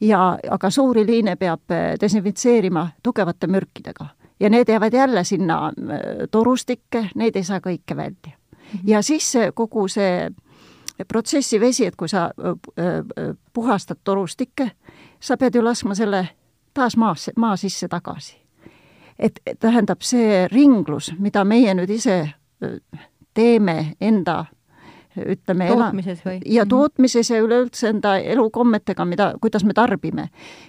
ja, 0.00 0.38
aga 0.50 0.70
suuri 0.70 1.06
liine 1.06 1.36
peab 1.36 1.60
desinfitseerima 2.00 2.88
tugevate 3.02 3.46
mürkidega 3.46 4.06
ja 4.40 4.50
need 4.50 4.68
jäävad 4.68 4.92
jälle 4.92 5.24
sinna 5.24 5.66
äh, 5.66 5.72
torustikke, 6.30 7.08
neid 7.14 7.36
ei 7.36 7.44
saa 7.44 7.58
kõike 7.58 7.96
välja. 7.96 8.32
-hmm. 8.72 8.80
ja 8.84 9.02
siis 9.02 9.34
kogu 9.54 9.88
see 9.88 10.30
protsessi 11.08 11.60
vesi, 11.60 11.86
et 11.86 11.96
kui 11.96 12.08
sa 12.08 12.24
äh, 12.24 13.36
puhastad 13.52 13.98
torustikke, 14.04 14.70
sa 15.20 15.36
pead 15.36 15.54
ju 15.54 15.64
laskma 15.64 15.94
selle 15.94 16.28
taas 16.74 16.96
maasse, 16.96 17.32
maa 17.36 17.56
sisse 17.56 17.88
tagasi. 17.88 18.36
et 19.18 19.40
tähendab, 19.60 20.00
see 20.00 20.48
ringlus, 20.48 21.12
mida 21.18 21.44
meie 21.44 21.74
nüüd 21.74 21.90
ise 21.90 22.32
teeme 23.34 23.94
enda 24.00 24.44
ütleme 25.16 25.66
tootmises 25.68 26.22
või? 26.24 26.38
ja 26.46 26.64
mhm. 26.64 26.68
tootmises 26.68 27.30
ja 27.30 27.40
üleüldse 27.42 27.88
enda 27.88 28.16
elukommetega, 28.18 29.04
mida, 29.04 29.34
kuidas 29.40 29.64
me 29.64 29.74
tarbime. 29.74 30.28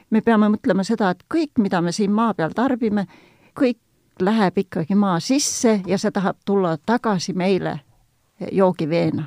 me 0.10 0.22
peame 0.22 0.50
mõtlema 0.50 0.84
seda, 0.84 1.10
et 1.10 1.24
kõik, 1.34 1.52
mida 1.58 1.82
me 1.82 1.92
siin 1.92 2.12
maa 2.12 2.34
peal 2.34 2.56
tarbime, 2.56 3.06
kõik 3.60 3.80
läheb 4.20 4.58
ikkagi 4.58 4.96
maa 4.96 5.20
sisse 5.20 5.82
ja 5.88 5.98
see 5.98 6.12
tahab 6.12 6.38
tulla 6.46 6.78
tagasi 6.78 7.34
meile 7.34 7.80
joogiveena. 8.52 9.26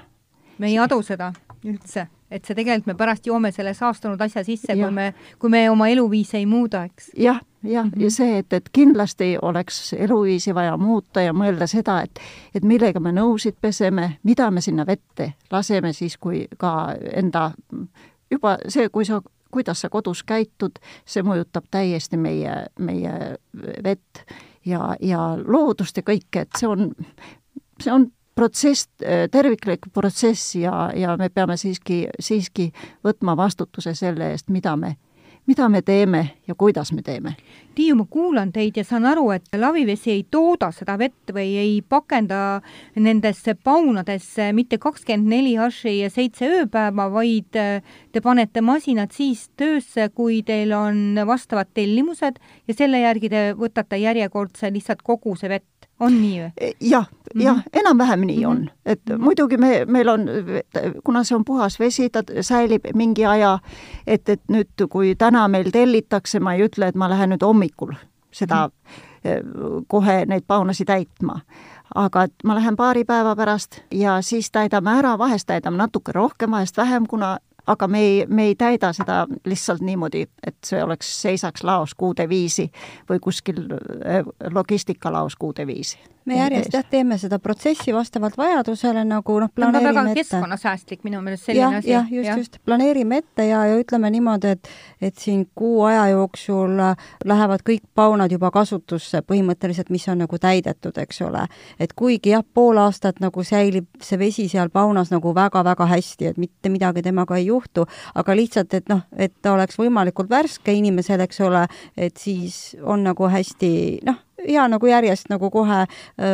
me 0.58 0.66
ei 0.66 0.78
adu 0.78 1.02
seda 1.02 1.32
üldse, 1.64 2.06
et 2.34 2.44
see 2.44 2.56
tegelikult 2.58 2.90
me 2.90 2.96
pärast 2.98 3.26
joome 3.26 3.52
selle 3.54 3.74
saastunud 3.74 4.20
asja 4.20 4.44
sisse, 4.46 4.74
kui 4.76 4.90
me, 4.94 5.10
kui 5.38 5.52
me 5.52 5.64
oma 5.70 5.88
eluviisi 5.92 6.40
ei 6.40 6.46
muuda, 6.50 6.84
eks. 6.88 7.12
jah, 7.16 7.40
jah 7.62 7.84
mm, 7.84 7.90
-hmm. 7.90 8.02
ja 8.02 8.10
see, 8.10 8.38
et, 8.38 8.52
et 8.52 8.70
kindlasti 8.72 9.36
oleks 9.42 9.92
eluviisi 9.98 10.54
vaja 10.54 10.76
muuta 10.76 11.22
ja 11.22 11.32
mõelda 11.32 11.66
seda, 11.70 12.00
et 12.02 12.20
et 12.54 12.64
millega 12.64 13.00
me 13.00 13.12
nõusid 13.12 13.60
peseme, 13.60 14.18
mida 14.22 14.50
me 14.50 14.60
sinna 14.60 14.86
vette 14.86 15.32
laseme 15.50 15.92
siis, 15.92 16.18
kui 16.18 16.48
ka 16.58 16.94
enda 17.12 17.50
juba 18.30 18.58
see, 18.68 18.88
kui 18.88 19.04
sa 19.04 19.22
kuidas 19.54 19.80
sa 19.80 19.88
kodus 19.88 20.24
käitud, 20.26 20.80
see 21.06 21.22
mõjutab 21.22 21.68
täiesti 21.70 22.18
meie, 22.18 22.66
meie 22.78 23.12
vett 23.84 24.24
ja, 24.66 24.96
ja 25.00 25.36
loodust 25.46 25.96
ja 25.96 26.02
kõike, 26.02 26.42
et 26.42 26.58
see 26.58 26.68
on, 26.68 26.90
see 27.80 27.92
on 27.94 28.08
protsess, 28.34 28.88
terviklik 29.30 29.88
protsess 29.92 30.54
ja, 30.58 30.90
ja 30.96 31.16
me 31.16 31.30
peame 31.30 31.56
siiski, 31.56 32.04
siiski 32.20 32.70
võtma 33.04 33.36
vastutuse 33.38 33.94
selle 33.94 34.32
eest, 34.34 34.50
mida 34.50 34.74
me, 34.76 34.96
mida 35.46 35.68
me 35.68 35.82
teeme 35.82 36.22
ja 36.48 36.54
kuidas 36.58 36.92
me 36.92 37.02
teeme. 37.02 37.36
Tiiu, 37.74 37.96
ma 37.98 38.06
kuulan 38.10 38.52
teid 38.54 38.76
ja 38.78 38.84
saan 38.86 39.06
aru, 39.06 39.28
et 39.34 39.54
lavivesi 39.58 40.12
ei 40.12 40.22
tooda 40.30 40.70
seda 40.74 40.96
vett 40.98 41.32
või 41.34 41.56
ei 41.58 41.76
pakenda 41.82 42.60
nendesse 42.96 43.54
paunadesse 43.54 44.52
mitte 44.54 44.78
kakskümmend 44.78 45.30
neli 45.30 45.54
haši 45.58 45.98
ja 46.00 46.10
seitse 46.10 46.48
ööpäeva, 46.60 47.08
vaid 47.12 47.50
te 47.54 48.22
panete 48.22 48.62
masinad 48.62 49.14
siis 49.14 49.48
töösse, 49.56 50.08
kui 50.14 50.42
teil 50.46 50.74
on 50.74 51.20
vastavad 51.26 51.70
tellimused 51.74 52.38
ja 52.68 52.74
selle 52.74 53.02
järgi 53.02 53.30
te 53.30 53.46
võtate 53.58 53.98
järjekordse 54.02 54.70
lihtsalt 54.74 55.02
koguse 55.02 55.50
vett 55.50 55.90
on 56.00 56.16
nii 56.22 56.40
või? 56.40 56.50
E, 56.60 56.70
jah, 56.80 57.06
jah 57.34 57.56
-hmm., 57.56 57.80
enam-vähem 57.80 58.20
nii 58.20 58.36
mm 58.36 58.42
-hmm. 58.42 58.50
on, 58.50 58.70
et 58.86 59.00
-hmm. 59.10 59.18
muidugi 59.18 59.56
me, 59.56 59.84
meil 59.84 60.08
on, 60.08 60.26
kuna 61.04 61.24
see 61.24 61.36
on 61.36 61.44
puhas 61.44 61.78
vesi, 61.80 62.10
ta 62.10 62.22
säilib 62.40 62.84
mingi 62.94 63.26
aja, 63.26 63.58
et, 64.06 64.28
et 64.28 64.42
nüüd, 64.48 64.88
kui 64.90 65.14
täna 65.14 65.48
meil 65.48 65.70
tellitakse, 65.70 66.40
ma 66.40 66.54
ei 66.54 66.66
ütle, 66.66 66.88
et 66.88 66.94
ma 66.94 67.08
lähen 67.08 67.30
nüüd 67.30 67.46
hommikul 67.46 67.92
seda 68.32 68.66
mm 68.66 68.72
-hmm. 68.72 69.84
kohe 69.86 70.24
neid 70.26 70.44
paunasid 70.46 70.86
täitma 70.86 71.40
aga 71.94 72.22
et 72.22 72.44
ma 72.44 72.54
lähen 72.54 72.76
paari 72.76 73.04
päeva 73.04 73.36
pärast 73.36 73.80
ja 73.92 74.22
siis 74.22 74.50
täidame 74.50 74.98
ära, 74.98 75.18
vahest 75.18 75.46
täidame 75.46 75.76
natuke 75.76 76.12
rohkem, 76.12 76.50
vahest 76.50 76.76
vähem, 76.76 77.06
kuna 77.06 77.38
aga 77.66 77.88
me 77.88 78.00
ei, 78.00 78.24
me 78.28 78.48
ei 78.50 78.54
täida 78.54 78.92
seda 78.92 79.26
lihtsalt 79.44 79.80
niimoodi, 79.80 80.26
et 80.46 80.56
see 80.66 80.82
oleks, 80.84 81.10
seisaks 81.22 81.64
laos 81.64 81.94
kuude 81.94 82.28
viisi 82.28 82.70
või 83.10 83.20
kuskil 83.20 83.64
äh, 83.70 84.24
logistikalaos 84.50 85.36
kuude 85.36 85.66
viisi 85.66 85.98
me 86.24 86.38
järjest 86.38 86.74
jah, 86.74 86.84
teeme 86.90 87.18
seda 87.20 87.38
protsessi 87.42 87.92
vastavalt 87.94 88.36
vajadusele 88.38 89.04
nagu 89.08 89.36
noh, 89.42 89.50
planeerime 89.54 89.90
ette. 89.90 90.00
väga 90.00 90.14
keskkonnasäästlik 90.20 91.04
minu 91.04 91.20
meelest 91.24 91.48
selline 91.48 91.80
asi. 91.80 91.90
jah, 91.90 92.10
just 92.12 92.28
ja., 92.28 92.36
just, 92.38 92.58
planeerime 92.64 93.20
ette 93.22 93.46
ja, 93.48 93.64
ja 93.68 93.78
ütleme 93.80 94.10
niimoodi, 94.14 94.54
et 94.56 94.70
et 95.04 95.20
siin 95.20 95.44
kuu 95.54 95.82
aja 95.84 96.06
jooksul 96.14 96.78
lähevad 97.24 97.64
kõik 97.68 97.84
paunad 97.94 98.32
juba 98.32 98.50
kasutusse 98.54 99.20
põhimõtteliselt, 99.26 99.90
mis 99.92 100.06
on 100.08 100.22
nagu 100.24 100.38
täidetud, 100.40 100.96
eks 100.98 101.20
ole. 101.26 101.46
et 101.78 101.92
kuigi 101.92 102.32
jah, 102.32 102.44
pool 102.54 102.80
aastat 102.80 103.20
nagu 103.20 103.44
säilib 103.44 103.88
see 104.02 104.18
vesi 104.18 104.48
seal 104.48 104.72
paunas 104.72 105.12
nagu 105.12 105.34
väga-väga 105.34 105.86
hästi, 105.92 106.32
et 106.32 106.40
mitte 106.40 106.72
midagi 106.72 107.02
temaga 107.02 107.36
ei 107.36 107.46
juhtu, 107.46 107.86
aga 108.14 108.36
lihtsalt, 108.36 108.74
et 108.74 108.88
noh, 108.88 109.04
et 109.16 109.34
ta 109.42 109.52
oleks 109.52 109.78
võimalikult 109.78 110.30
värske 110.30 110.72
inimesel, 110.72 111.20
eks 111.20 111.40
ole, 111.44 111.66
et 111.96 112.16
siis 112.16 112.76
on 112.82 113.04
nagu 113.04 113.28
hästi 113.28 113.74
noh, 114.06 114.23
hea 114.48 114.68
nagu 114.68 114.86
järjest 114.86 115.28
nagu 115.32 115.50
kohe 115.50 115.84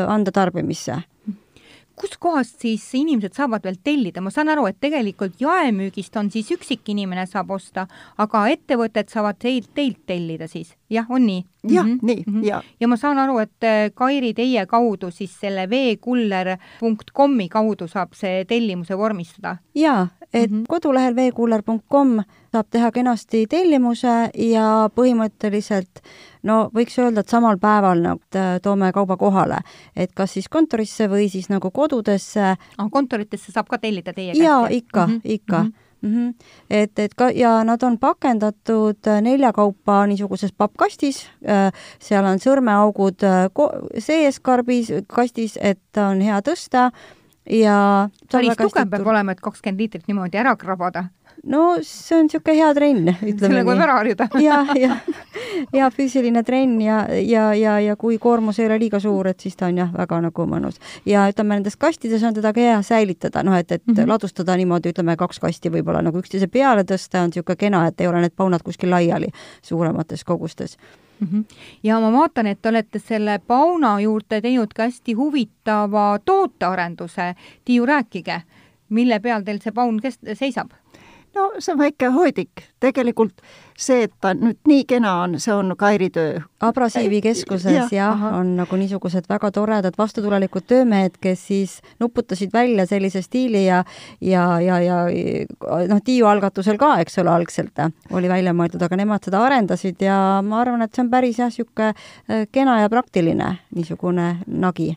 anda 0.07 0.33
tarbimisse 0.35 1.03
kuskohast 2.01 2.62
siis 2.64 2.85
inimesed 2.96 3.35
saavad 3.37 3.64
veel 3.66 3.77
tellida, 3.85 4.23
ma 4.25 4.33
saan 4.33 4.51
aru, 4.53 4.66
et 4.70 4.79
tegelikult 4.81 5.40
jaemüügist 5.42 6.16
on 6.20 6.31
siis 6.33 6.49
üksik 6.55 6.88
inimene 6.92 7.27
saab 7.29 7.53
osta, 7.57 7.87
aga 8.20 8.46
ettevõtted 8.55 9.11
saavad 9.12 9.38
teilt, 9.42 9.70
teilt 9.77 10.01
tellida 10.09 10.49
siis, 10.51 10.73
jah, 10.92 11.09
on 11.11 11.27
nii? 11.29 11.42
jah 11.68 11.85
mm, 11.85 11.99
-hmm. 11.99 12.07
nii 12.07 12.23
mm, 12.27 12.35
-hmm. 12.35 12.46
ja. 12.49 12.62
ja 12.81 12.88
ma 12.88 12.96
saan 12.96 13.18
aru, 13.18 13.38
et 13.38 13.68
Kairi, 13.94 14.33
teie 14.35 14.66
kaudu 14.66 15.11
siis 15.11 15.35
selle 15.40 15.68
veekuller.com-i 15.70 17.49
kaudu 17.49 17.88
saab 17.88 18.14
see 18.14 18.44
tellimuse 18.44 18.99
vormistada? 18.99 19.57
jaa, 19.75 20.09
et 20.33 20.51
mm 20.51 20.61
-hmm. 20.61 20.64
kodulehel 20.69 21.16
veekuller.com 21.16 22.21
saab 22.53 22.66
teha 22.71 22.90
kenasti 22.93 23.47
tellimuse 23.47 24.31
ja 24.35 24.90
põhimõtteliselt 24.95 26.03
no 26.43 26.71
võiks 26.75 26.99
öelda, 26.99 27.21
et 27.21 27.29
samal 27.29 27.59
päeval 27.59 28.03
nagu 28.03 28.21
toome 28.62 28.93
kauba 28.93 29.16
kohale, 29.16 29.59
et 29.97 30.12
kas 30.14 30.33
siis 30.33 30.49
kontorisse 30.49 31.09
või 31.09 31.29
siis 31.29 31.49
nagu 31.49 31.71
kodudesse 31.71 32.57
ah,. 32.79 32.90
kontoritesse 32.90 33.53
saab 33.53 33.69
ka 33.69 33.79
tellida 33.79 34.12
teie 34.12 34.33
käest? 34.33 34.45
jaa, 34.45 34.66
ikka 34.71 35.07
mm, 35.07 35.12
-hmm. 35.12 35.21
ikka 35.25 35.62
mm. 35.62 35.69
-hmm 35.69 35.90
Mm 36.03 36.14
-hmm. 36.14 36.35
et, 36.71 36.99
et 36.99 37.14
ka 37.14 37.31
ja 37.31 37.64
nad 37.64 37.83
on 37.83 37.99
pakendatud 37.99 38.97
nelja 39.21 39.53
kaupa 39.53 40.07
niisuguses 40.07 40.53
pappkastis, 40.53 41.27
seal 41.99 42.25
on 42.25 42.38
sõrmeaugud 42.38 43.21
sees 43.99 44.40
karbis, 44.40 44.93
kastis, 45.07 45.59
et 45.61 45.97
on 46.11 46.21
hea 46.21 46.40
tõsta 46.40 46.90
ja 47.51 48.09
päris 48.33 48.59
tugev 48.59 48.91
peab 48.91 49.07
olema, 49.07 49.35
et 49.35 49.41
kakskümmend 49.43 49.81
liitrit 49.81 50.07
niimoodi 50.09 50.39
ära 50.41 50.55
krabada. 50.57 51.05
no 51.45 51.79
see 51.87 52.19
on 52.19 52.27
niisugune 52.29 52.57
hea 52.59 52.69
trenn, 52.77 53.11
ütleme 53.31 53.41
sellega 53.41 53.71
võib 53.71 53.83
ära 53.87 53.97
harjuda. 53.97 54.27
jah, 54.49 54.73
jah, 54.77 54.99
hea 55.73 55.89
füüsiline 55.95 56.43
trenn 56.45 56.81
ja, 56.85 57.01
ja, 57.17 57.47
ja, 57.57 57.79
ja 57.81 57.97
kui 58.01 58.19
koormus 58.21 58.61
ei 58.61 58.69
ole 58.69 58.79
liiga 58.83 59.01
suur, 59.01 59.31
et 59.33 59.41
siis 59.41 59.57
ta 59.57 59.71
on 59.71 59.81
jah, 59.83 59.93
väga 59.95 60.21
nagu 60.29 60.47
mõnus. 60.51 60.81
ja 61.09 61.27
ütleme, 61.33 61.59
nendes 61.59 61.79
kastides 61.81 62.25
on 62.29 62.37
teda 62.37 62.53
ka 62.57 62.65
hea 62.65 62.81
säilitada, 62.87 63.45
noh 63.47 63.57
et, 63.57 63.73
et 63.73 63.87
mm 63.87 63.95
-hmm. 63.95 64.09
ladustada 64.09 64.57
niimoodi, 64.57 64.95
ütleme, 64.95 65.17
kaks 65.17 65.41
kasti 65.41 65.73
võib-olla 65.73 66.03
nagu 66.03 66.19
üksteise 66.19 66.47
peale 66.47 66.85
tõsta, 66.85 67.25
on 67.25 67.31
niisugune 67.33 67.57
kena, 67.57 67.87
et 67.87 68.01
ei 68.01 68.09
ole 68.09 68.21
need 68.21 68.37
paunad 68.37 68.63
kuskil 68.63 68.91
laiali 68.91 69.29
suuremates 69.63 70.25
kogustes. 70.25 70.77
Ja 71.83 72.00
ma 72.00 72.12
vaatan, 72.12 72.46
et 72.46 72.62
te 72.62 72.68
olete 72.68 72.98
selle 72.98 73.38
Pauna 73.46 74.00
juurde 74.00 74.40
teinud 74.40 74.72
ka 74.74 74.83
hästi 74.88 75.12
huvitava 75.12 76.18
tootearenduse. 76.24 77.35
Tiiu, 77.64 77.87
rääkige, 77.87 78.42
mille 78.88 79.20
peal 79.20 79.42
teil 79.42 79.61
see 79.61 79.72
paun 79.72 80.00
kes-, 80.00 80.20
seisab? 80.35 80.70
No 81.35 81.51
see 81.59 81.73
on 81.75 81.81
väike 81.81 82.11
hoidik, 82.14 82.64
tegelikult 82.83 83.43
see, 83.81 84.05
et 84.07 84.12
ta 84.21 84.33
nüüd 84.37 84.59
nii 84.69 84.85
kena 84.88 85.12
on, 85.25 85.38
see 85.40 85.53
on 85.55 85.73
Kairi 85.79 86.11
töö. 86.12 86.40
Abrasiivi 86.64 87.23
keskuses 87.25 87.73
jah 87.73 87.93
ja, 87.95 88.11
ja, 88.12 88.33
on 88.37 88.53
nagu 88.59 88.77
niisugused 88.77 89.29
väga 89.31 89.51
toredad 89.57 89.97
vastutulelikud 89.99 90.66
töömehed, 90.69 91.16
kes 91.23 91.47
siis 91.49 91.79
nuputasid 92.01 92.53
välja 92.53 92.87
sellise 92.90 93.23
stiili 93.25 93.64
ja 93.66 93.83
ja, 94.21 94.45
ja, 94.61 94.81
ja 94.85 95.01
noh, 95.88 96.03
Tiiu 96.05 96.29
algatusel 96.29 96.79
ka, 96.81 96.97
eks 97.05 97.21
ole, 97.23 97.33
algselt 97.33 97.81
oli 98.11 98.29
välja 98.29 98.53
mõeldud, 98.57 98.83
aga 98.83 98.99
nemad 99.01 99.25
seda 99.25 99.40
arendasid 99.47 100.03
ja 100.05 100.16
ma 100.45 100.61
arvan, 100.61 100.83
et 100.85 100.95
see 100.95 101.05
on 101.05 101.12
päris 101.12 101.38
jah, 101.40 101.51
niisugune 101.51 101.93
äh, 101.93 102.49
kena 102.53 102.81
ja 102.83 102.90
praktiline 102.93 103.55
niisugune 103.77 104.35
nagi 104.47 104.93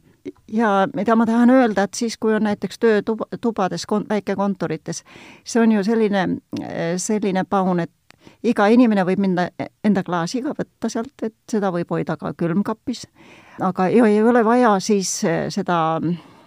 ja 0.47 0.87
mida 0.95 1.15
ma 1.15 1.25
tahan 1.25 1.49
öelda, 1.49 1.83
et 1.83 1.93
siis, 1.93 2.17
kui 2.17 2.33
on 2.33 2.43
näiteks 2.43 2.79
töö 2.79 3.01
tuba, 3.05 3.25
tubades, 3.41 3.85
väikekontorites, 4.09 5.03
see 5.43 5.61
on 5.61 5.71
ju 5.71 5.83
selline, 5.83 6.27
selline 6.97 7.43
paun, 7.49 7.79
et 7.79 7.91
iga 8.43 8.67
inimene 8.71 9.05
võib 9.07 9.19
minna 9.23 9.47
enda 9.83 10.03
klaasi 10.03 10.43
ka 10.43 10.55
võtta 10.57 10.89
sealt, 10.91 11.15
et 11.23 11.35
seda 11.51 11.71
võib 11.75 11.91
hoida 11.91 12.17
ka 12.17 12.33
külmkapis. 12.37 13.07
aga 13.61 13.87
ei, 13.87 13.99
ei 13.99 14.21
ole 14.23 14.45
vaja 14.45 14.77
siis 14.79 15.19
seda 15.49 15.79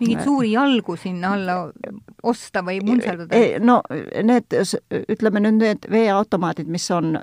mingeid 0.01 0.25
suuri 0.25 0.53
jalgu 0.53 0.97
sinna 1.01 1.33
alla 1.37 1.57
osta 2.23 2.63
või 2.65 2.81
muntserdada? 2.85 3.39
no 3.61 3.81
need, 4.23 4.57
ütleme 5.13 5.43
nüüd 5.45 5.61
need 5.61 5.89
veeautomaadid, 5.91 6.69
mis 6.69 6.89
on 6.91 7.17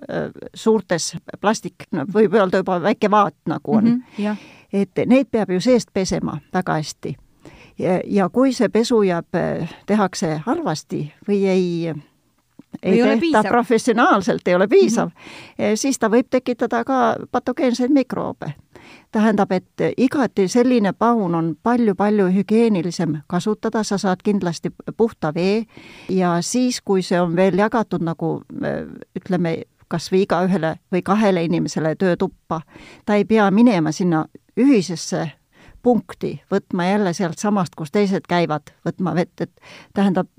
suurtes 0.54 1.14
plastik, 1.42 1.88
võib 2.14 2.38
öelda 2.38 2.64
juba 2.64 2.80
väike 2.84 3.12
vaat 3.12 3.38
nagu 3.50 3.78
on 3.78 3.90
mm. 3.90 4.02
-hmm, 4.18 4.50
et 4.74 5.06
neid 5.06 5.28
peab 5.32 5.52
ju 5.52 5.62
seest 5.62 5.94
pesema 5.94 6.40
väga 6.54 6.74
hästi. 6.74 7.16
ja, 7.80 8.00
ja 8.06 8.30
kui 8.30 8.54
see 8.54 8.70
pesu 8.70 9.02
jääb, 9.04 9.38
tehakse 9.86 10.42
halvasti 10.46 11.14
või 11.28 11.46
ei 11.46 11.94
ei, 12.84 13.02
ei 13.02 13.20
tehta 13.20 13.44
professionaalselt, 13.50 14.48
ei 14.48 14.56
ole 14.56 14.68
piisav 14.68 15.08
mm, 15.08 15.14
-hmm. 15.14 15.76
siis 15.76 16.00
ta 16.00 16.10
võib 16.10 16.28
tekitada 16.30 16.84
ka 16.84 17.16
patogeenseid 17.32 17.92
mikroobe. 17.92 18.54
tähendab, 19.12 19.52
et 19.52 19.82
igati 19.98 20.48
selline 20.48 20.94
paun 20.94 21.36
on 21.36 21.56
palju-palju 21.64 22.26
hügieenilisem 22.26 23.18
kasutada, 23.28 23.84
sa 23.84 23.98
saad 23.98 24.18
kindlasti 24.24 24.72
puhta 24.98 25.34
vee 25.34 25.66
ja 26.10 26.42
siis, 26.42 26.82
kui 26.82 27.02
see 27.02 27.22
on 27.22 27.36
veel 27.36 27.58
jagatud 27.58 28.02
nagu 28.02 28.44
ütleme, 29.16 29.64
kas 29.94 30.10
või 30.12 30.24
igaühele 30.26 30.76
või 30.92 31.04
kahele 31.06 31.44
inimesele 31.46 31.94
töötuppa, 32.00 32.64
ta 33.06 33.20
ei 33.20 33.26
pea 33.30 33.46
minema 33.54 33.94
sinna 33.94 34.26
ühisesse 34.58 35.28
punkti, 35.84 36.38
võtma 36.52 36.88
jälle 36.88 37.14
sealtsamast, 37.14 37.76
kus 37.76 37.92
teised 37.92 38.26
käivad, 38.30 38.74
võtma 38.88 39.14
vett, 39.16 39.46
et 39.46 39.52
tähendab, 39.94 40.30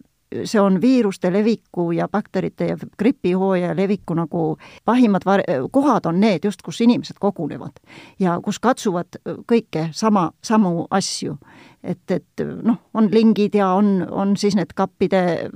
see 0.44 0.60
on 0.60 0.80
viiruste 0.80 1.32
leviku 1.32 1.92
ja 1.92 2.08
bakterite 2.08 2.66
ja 2.66 2.76
gripihooaja 2.98 3.76
leviku 3.76 4.14
nagu 4.14 4.58
pahimad 4.84 5.22
kohad 5.70 6.06
on 6.06 6.20
need 6.20 6.44
just, 6.44 6.62
kus 6.62 6.80
inimesed 6.80 7.16
kogunevad 7.20 7.80
ja 8.18 8.38
kus 8.42 8.58
katsuvad 8.58 9.20
kõike 9.50 9.88
sama, 9.92 10.30
samu 10.42 10.86
asju. 10.90 11.36
et, 11.82 12.10
et 12.10 12.44
noh, 12.62 12.78
on 12.94 13.08
lingid 13.12 13.54
ja 13.54 13.68
on, 13.76 14.06
on 14.10 14.36
siis 14.36 14.56
need 14.56 14.72
kappide 14.74 15.50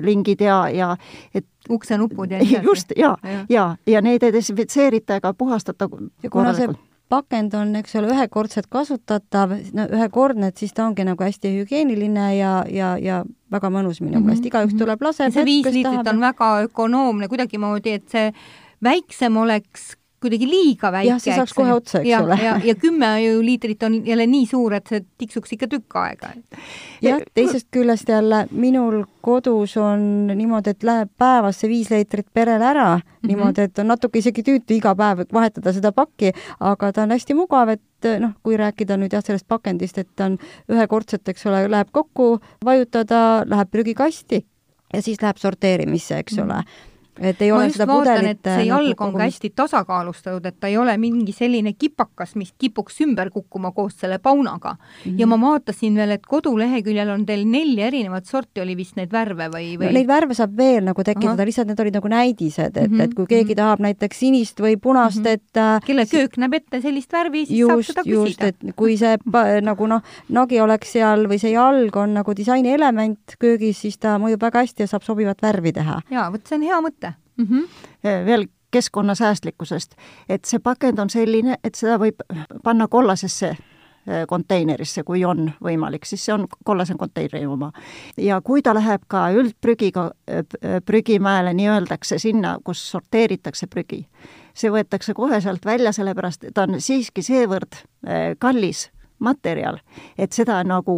lingid 0.00 0.40
ja, 0.40 0.68
ja 0.68 0.96
et 1.34 1.46
uksenupud 1.70 2.30
ja 2.30 2.38
nii 2.38 2.54
edasi. 2.56 2.66
just, 2.66 2.92
ja, 2.96 3.16
ja, 3.22 3.44
ja, 3.48 3.76
ja 3.86 4.00
neid 4.00 4.22
ei 4.22 4.32
desinfitseerita 4.32 5.20
ega 5.20 5.34
puhastata 5.34 5.88
korralikult 6.30 6.80
pakend 7.12 7.54
on, 7.58 7.74
eks 7.76 7.96
ole, 8.00 8.10
ühekordselt 8.14 8.70
kasutatav, 8.72 9.54
no 9.76 9.86
ühekordne, 9.92 10.52
et 10.52 10.60
siis 10.62 10.72
ta 10.76 10.86
ongi 10.88 11.04
nagu 11.06 11.24
hästi 11.24 11.52
hügieeniline 11.58 12.28
ja, 12.38 12.52
ja, 12.72 12.94
ja 13.00 13.22
väga 13.52 13.70
mõnus 13.72 14.00
minu 14.00 14.16
mhm, 14.18 14.26
meelest 14.26 14.40
mm 14.40 14.48
-hmm., 14.48 14.52
igaüks 14.52 14.72
mhm. 14.72 14.82
tuleb, 14.84 15.08
laseb. 15.08 15.34
see 15.34 15.48
viis 15.48 15.66
liitrit 15.68 16.00
tahab... 16.00 16.14
on 16.14 16.20
väga 16.20 16.52
ökonoomne 16.68 17.28
kuidagimoodi, 17.28 17.98
et 18.00 18.08
see 18.12 18.30
väiksem 18.82 19.36
oleks 19.36 19.92
kuidagi 20.22 20.48
liiga 20.48 20.92
väike. 20.92 21.08
jah, 21.10 21.20
see 21.22 21.34
saaks 21.36 21.54
kohe 21.56 21.72
otsa, 21.74 22.00
eks 22.00 22.10
ja, 22.10 22.20
ole. 22.24 22.38
ja, 22.42 22.54
ja 22.64 22.74
kümme 22.78 23.10
ju 23.22 23.40
liitrit 23.44 23.82
on 23.82 23.98
jälle 24.06 24.26
nii 24.30 24.46
suur, 24.50 24.74
et 24.78 24.90
see 24.90 25.02
tiksuks 25.18 25.56
ikka 25.56 25.68
tükk 25.72 25.96
aega. 26.00 26.32
jah, 27.02 27.22
teisest 27.34 27.68
küljest 27.74 28.08
jälle 28.08 28.44
minul 28.50 29.02
kodus 29.22 29.76
on 29.80 30.26
niimoodi, 30.32 30.74
et 30.74 30.86
läheb 30.86 31.10
päevas 31.18 31.60
see 31.62 31.70
viis 31.70 31.90
liitrit 31.92 32.26
perele 32.34 32.64
ära 32.66 32.88
mm, 32.96 33.02
-hmm. 33.02 33.32
niimoodi, 33.32 33.66
et 33.68 33.78
on 33.78 33.90
natuke 33.92 34.18
isegi 34.18 34.42
tüütu 34.42 34.76
iga 34.76 34.94
päev 34.98 35.26
vahetada 35.32 35.72
seda 35.72 35.92
pakki, 35.92 36.32
aga 36.60 36.92
ta 36.92 37.02
on 37.02 37.16
hästi 37.16 37.34
mugav, 37.38 37.68
et 37.68 38.10
noh, 38.20 38.32
kui 38.42 38.56
rääkida 38.56 38.96
nüüd 38.98 39.12
jah, 39.12 39.24
sellest 39.24 39.48
pakendist, 39.48 39.98
et 39.98 40.08
ta 40.16 40.30
on 40.30 40.38
ühekordselt, 40.70 41.28
eks 41.28 41.46
ole, 41.46 41.68
läheb 41.70 41.92
kokku, 41.92 42.38
vajutada, 42.64 43.42
läheb 43.46 43.70
prügikasti 43.70 44.44
ja 44.92 45.02
siis 45.02 45.22
läheb 45.22 45.36
sorteerimisse, 45.36 46.18
eks 46.18 46.36
mm 46.36 46.42
-hmm. 46.42 46.44
ole 46.44 46.90
et 47.20 47.42
ei 47.42 47.50
ma 47.52 47.58
ole 47.58 47.66
just 47.68 47.76
seda 47.76 47.86
vaatan, 47.90 48.16
pudelit 48.16 48.38
et 48.40 48.48
see 48.48 48.64
nagu 48.64 48.68
jalg 48.70 49.00
on 49.04 49.12
ka 49.12 49.26
hästi 49.26 49.50
tasakaalustatud, 49.56 50.46
et 50.48 50.56
ta 50.60 50.70
ei 50.70 50.78
ole 50.80 50.94
mingi 51.00 51.34
selline 51.36 51.74
kipakas, 51.76 52.34
mis 52.40 52.54
kipuks 52.58 53.02
ümber 53.04 53.28
kukkuma 53.34 53.72
koos 53.76 53.98
selle 54.00 54.18
paunaga 54.18 54.72
mm. 54.72 55.04
-hmm. 55.04 55.18
ja 55.20 55.26
ma 55.26 55.40
vaatasin 55.40 55.98
veel, 56.00 56.14
et 56.16 56.24
koduleheküljel 56.26 57.10
on 57.12 57.26
teil 57.26 57.44
neli 57.48 57.82
erinevat 57.82 58.26
sorti, 58.26 58.60
oli 58.60 58.76
vist 58.76 58.96
neid 58.96 59.12
värve 59.12 59.50
või, 59.52 59.74
või 59.76 59.90
no, 59.90 59.92
neid 59.98 60.08
värve 60.08 60.34
saab 60.34 60.56
veel 60.56 60.84
nagu 60.88 61.04
tekitada, 61.04 61.44
lihtsalt 61.44 61.68
need 61.68 61.80
olid 61.84 61.98
nagu 62.00 62.08
näidised, 62.08 62.76
et 62.76 62.90
mm, 62.90 62.96
-hmm. 62.96 63.04
et 63.04 63.14
kui 63.14 63.26
keegi 63.26 63.54
tahab 63.54 63.84
näiteks 63.84 64.18
sinist 64.18 64.60
või 64.60 64.76
punast 64.80 65.20
mm, 65.20 65.24
-hmm. 65.24 65.32
et 65.32 65.56
äh, 65.56 65.84
kelle 65.86 66.06
köök 66.06 66.38
näeb 66.38 66.54
ette 66.54 66.80
sellist 66.80 67.12
värvi, 67.12 67.46
siis 67.46 67.58
just, 67.58 67.72
saab 67.72 67.82
seda 67.82 68.02
just, 68.06 68.40
küsida. 68.40 68.48
et 68.48 68.76
kui 68.76 68.96
see 68.96 69.16
nagu 69.70 69.86
noh, 69.86 70.00
nagi 70.28 70.60
oleks 70.60 70.92
seal 70.92 71.28
või 71.28 71.38
see 71.38 71.52
jalg 71.52 71.96
on 71.96 72.14
nagu 72.14 72.36
disainielement 72.36 73.36
köögis, 73.38 73.80
siis 73.84 73.98
ta 73.98 74.16
mõjub 74.18 74.40
väga 74.40 74.64
hästi 74.64 74.82
ja 74.82 74.86
saab 74.86 75.02
sobivat 75.02 75.42
värvi 75.42 75.72
teha. 75.72 76.00
jaa, 76.10 76.30
vot 76.32 76.46
see 76.46 76.56
on 76.56 76.62
hea 76.62 76.80
mõte 76.80 77.11
mm. 77.42 77.62
-hmm. 77.62 78.26
veel 78.26 78.46
keskkonnasäästlikkusest, 78.72 79.94
et 80.28 80.44
see 80.44 80.58
pakend 80.58 80.98
on 80.98 81.10
selline, 81.10 81.58
et 81.64 81.76
seda 81.76 81.98
võib 82.00 82.22
panna 82.64 82.88
kollasesse 82.88 83.50
eh, 83.50 84.22
konteinerisse, 84.28 85.04
kui 85.04 85.24
on 85.28 85.50
võimalik, 85.64 86.08
siis 86.08 86.24
see 86.24 86.34
on 86.34 86.46
kollase 86.64 86.96
konteineri 86.98 87.46
oma. 87.46 87.72
ja 88.16 88.40
kui 88.40 88.62
ta 88.62 88.74
läheb 88.74 89.04
ka 89.08 89.26
üldprügiga 89.36 90.10
eh, 90.26 90.44
prügimäele, 90.86 91.52
nii 91.54 91.68
öeldakse, 91.74 92.18
sinna, 92.18 92.56
kus 92.64 92.90
sorteeritakse 92.90 93.66
prügi, 93.66 94.06
see 94.54 94.72
võetakse 94.72 95.14
kohe 95.14 95.40
sealt 95.40 95.64
välja, 95.64 95.92
sellepärast 95.92 96.48
ta 96.54 96.66
on 96.68 96.80
siiski 96.80 97.22
seevõrd 97.22 97.84
kallis 98.38 98.88
materjal, 99.22 99.78
et 100.18 100.32
seda 100.34 100.60
nagu 100.66 100.96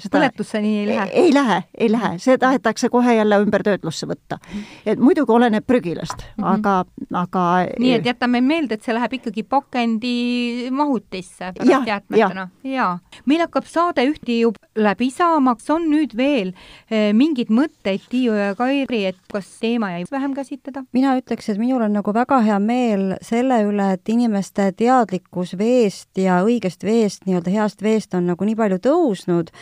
seda 0.00 0.18
põletusse 0.18 0.60
nii 0.64 0.78
ei 0.82 0.86
lähe? 0.88 1.06
ei 1.12 1.34
lähe, 1.34 1.58
ei 1.78 1.90
lähe, 1.92 2.12
see 2.22 2.38
tahetakse 2.40 2.88
kohe 2.92 3.16
jälle 3.16 3.38
ümbertöötlusse 3.44 4.08
võtta. 4.08 4.38
et 4.86 5.00
muidugi 5.00 5.32
oleneb 5.32 5.66
prügilast 5.66 6.16
mm, 6.22 6.44
-hmm. 6.44 6.48
aga, 6.54 6.84
aga 7.12 7.44
nii 7.78 7.92
et 7.98 8.06
jätame 8.06 8.40
meelde, 8.40 8.78
et 8.78 8.86
see 8.86 8.94
läheb 8.94 9.18
ikkagi 9.20 9.42
pakendi 9.42 10.70
mahutisse 10.70 11.52
pärast 11.58 11.88
jäätmetena. 11.92 12.48
jaa. 12.64 12.98
meil 13.24 13.44
hakkab 13.46 13.68
saade 13.70 14.06
ühti 14.08 14.40
ju 14.40 14.52
läbi 14.76 15.10
saama, 15.10 15.56
kas 15.56 15.70
on 15.70 15.88
nüüd 15.90 16.16
veel 16.16 16.52
eh, 16.90 17.12
mingeid 17.16 17.50
mõtteid, 17.50 18.04
Tiiu 18.10 18.34
ja 18.36 18.54
Kairi, 18.54 19.04
et 19.12 19.18
kas 19.32 19.48
teema 19.60 19.90
jäi 19.96 20.04
vähem 20.10 20.34
käsitleda? 20.34 20.84
mina 20.92 21.16
ütleks, 21.18 21.50
et 21.52 21.58
minul 21.58 21.82
on 21.82 21.96
nagu 21.96 22.14
väga 22.14 22.40
hea 22.46 22.58
meel 22.62 23.16
selle 23.22 23.62
üle, 23.66 23.92
et 23.96 24.08
inimeste 24.08 24.70
teadlikkus 24.76 25.56
veest 25.58 26.18
ja 26.20 26.40
õigest 26.44 26.84
veest 26.84 27.25
nii-öelda 27.26 27.50
heast 27.50 27.82
veest 27.82 28.14
on 28.14 28.26
nagu 28.30 28.44
nii 28.44 28.56
palju 28.56 28.78
tõusnud, 28.82 29.52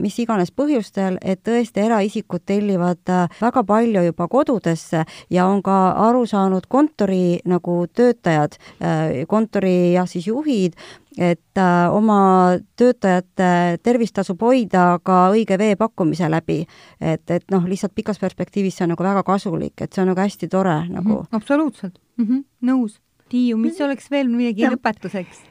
mis 0.00 0.18
iganes 0.22 0.50
põhjustel, 0.50 1.18
et 1.22 1.42
tõesti 1.46 1.84
eraisikud 1.84 2.44
tellivad 2.46 3.12
äh, 3.12 3.26
väga 3.40 3.62
palju 3.66 4.04
juba 4.08 4.28
kodudesse 4.28 5.04
ja 5.30 5.46
on 5.46 5.62
ka 5.62 5.76
aru 6.08 6.26
saanud 6.26 6.66
kontori 6.68 7.40
nagu 7.48 7.84
töötajad, 7.94 8.58
äh, 8.80 9.24
kontori 9.28 9.94
jah, 9.94 10.08
siis 10.08 10.28
juhid, 10.28 10.76
et 11.16 11.60
äh, 11.60 11.94
oma 11.94 12.58
töötajate 12.76 13.80
tervist 13.82 14.16
tasub 14.18 14.42
hoida 14.42 14.98
ka 15.04 15.26
õige 15.32 15.58
vee 15.58 15.76
pakkumise 15.76 16.28
läbi. 16.30 16.64
et, 17.00 17.30
et 17.30 17.44
noh, 17.50 17.64
lihtsalt 17.66 17.94
pikas 17.94 18.18
perspektiivis 18.18 18.76
see 18.76 18.86
on 18.86 18.94
nagu 18.94 19.04
väga 19.04 19.22
kasulik, 19.24 19.80
et 19.80 19.92
see 19.92 20.02
on 20.02 20.12
nagu 20.12 20.20
hästi 20.20 20.48
tore 20.48 20.78
nagu 20.88 21.08
mm. 21.08 21.20
-hmm, 21.20 21.36
absoluutselt 21.36 21.98
mm, 22.16 22.24
-hmm, 22.24 22.44
nõus. 22.62 23.00
Tiiu, 23.28 23.56
mis 23.58 23.80
oleks 23.80 24.10
veel 24.10 24.28
midagi 24.30 24.68
lõpetuseks? 24.70 25.42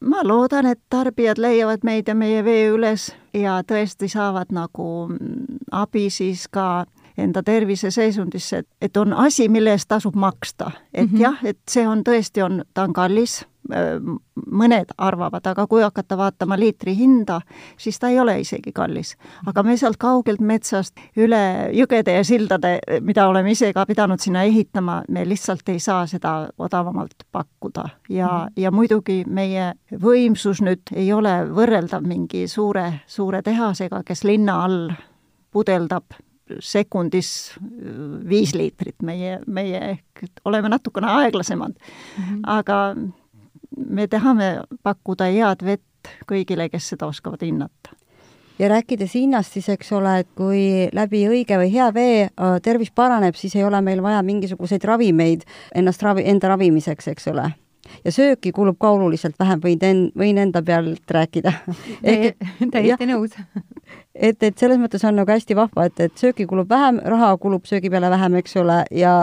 Ma 0.00 0.20
loodan, 0.22 0.66
et 0.66 0.80
tarbijad 0.90 1.38
leiavad 1.38 1.84
meid 1.84 2.08
ja 2.08 2.14
meie 2.14 2.44
vee 2.44 2.68
üles 2.68 3.10
ja 3.34 3.60
tõesti 3.66 4.08
saavad 4.08 4.52
nagu 4.52 5.08
abi 5.70 6.10
siis 6.10 6.48
ka 6.48 6.84
enda 7.20 7.42
terviseseisundisse, 7.42 8.62
et 8.80 8.96
on 8.96 9.12
asi, 9.12 9.48
mille 9.48 9.70
eest 9.70 9.88
tasub 9.88 10.14
maksta. 10.14 10.70
et 10.94 11.10
mm 11.10 11.16
-hmm. 11.16 11.22
jah, 11.22 11.44
et 11.44 11.58
see 11.68 11.88
on 11.88 12.02
tõesti, 12.08 12.42
on, 12.42 12.64
ta 12.74 12.82
on 12.82 12.92
kallis, 12.92 13.46
mõned 14.50 14.94
arvavad, 14.98 15.46
aga 15.46 15.66
kui 15.66 15.82
hakata 15.82 16.16
vaatama 16.18 16.58
liitri 16.58 16.94
hinda, 16.96 17.40
siis 17.78 17.98
ta 17.98 18.08
ei 18.08 18.20
ole 18.20 18.38
isegi 18.40 18.72
kallis. 18.72 19.16
aga 19.46 19.62
me 19.62 19.76
sealt 19.76 19.96
kaugelt 19.96 20.40
metsast 20.40 21.00
üle 21.16 21.70
jõgede 21.76 22.14
ja 22.18 22.24
sildade, 22.24 22.78
mida 23.00 23.28
oleme 23.28 23.50
ise 23.50 23.72
ka 23.72 23.86
pidanud 23.86 24.20
sinna 24.20 24.42
ehitama, 24.42 25.02
me 25.08 25.24
lihtsalt 25.28 25.68
ei 25.68 25.78
saa 25.80 26.06
seda 26.06 26.50
odavamalt 26.58 27.26
pakkuda 27.32 27.88
ja 28.08 28.48
ja 28.56 28.70
muidugi 28.70 29.24
meie 29.26 29.72
võimsus 29.92 30.62
nüüd 30.64 30.92
ei 30.94 31.12
ole 31.12 31.44
võrreldav 31.48 32.06
mingi 32.06 32.48
suure, 32.48 33.02
suure 33.06 33.42
tehasega, 33.42 34.02
kes 34.06 34.24
linna 34.24 34.64
all 34.64 34.90
pudeldab 35.52 36.18
sekundis 36.58 37.54
viis 38.28 38.54
liitrit, 38.54 38.98
meie, 39.06 39.38
meie 39.46 39.80
ehk 39.94 40.24
oleme 40.44 40.70
natukene 40.72 41.06
aeglasemad 41.06 41.72
mm. 41.72 42.24
-hmm. 42.24 42.40
aga 42.46 42.96
me 43.88 44.06
tahame 44.08 44.52
pakkuda 44.82 45.30
head 45.32 45.64
vett 45.64 46.12
kõigile, 46.28 46.68
kes 46.72 46.92
seda 46.94 47.08
oskavad 47.10 47.42
hinnata 47.44 47.96
ja 48.60 48.68
rääkides 48.68 49.14
hinnast, 49.14 49.52
siis 49.52 49.68
eks 49.72 49.92
ole, 49.96 50.18
et 50.20 50.28
kui 50.36 50.88
läbi 50.92 51.22
õige 51.28 51.56
või 51.60 51.70
hea 51.72 51.88
vee 51.96 52.20
äh, 52.26 52.58
tervis 52.62 52.92
paraneb, 52.94 53.38
siis 53.38 53.56
ei 53.56 53.64
ole 53.64 53.80
meil 53.84 54.02
vaja 54.04 54.20
mingisuguseid 54.26 54.84
ravimeid 54.84 55.46
ennast 55.74 56.02
ravi, 56.04 56.26
enda 56.28 56.52
ravimiseks, 56.52 57.08
eks 57.14 57.30
ole. 57.32 57.48
ja 58.04 58.12
sööki 58.12 58.52
kulub 58.52 58.76
ka 58.78 58.90
oluliselt 58.94 59.38
vähem, 59.40 59.62
võin 59.64 59.80
en-, 59.82 60.10
võin 60.18 60.38
enda 60.38 60.62
pealt 60.62 61.10
rääkida. 61.10 61.52
täiesti 62.74 63.08
nõus. 63.08 63.32
et, 64.28 64.42
et 64.42 64.58
selles 64.58 64.78
mõttes 64.78 65.04
on 65.08 65.16
nagu 65.16 65.32
hästi 65.32 65.56
vahva, 65.56 65.88
et, 65.88 66.00
et 66.00 66.20
sööki 66.20 66.46
kulub 66.46 66.68
vähem, 66.68 67.00
raha 67.16 67.32
kulub 67.40 67.64
söögi 67.66 67.90
peale 67.90 68.12
vähem, 68.12 68.36
eks 68.42 68.56
ole, 68.60 68.82
ja 68.92 69.16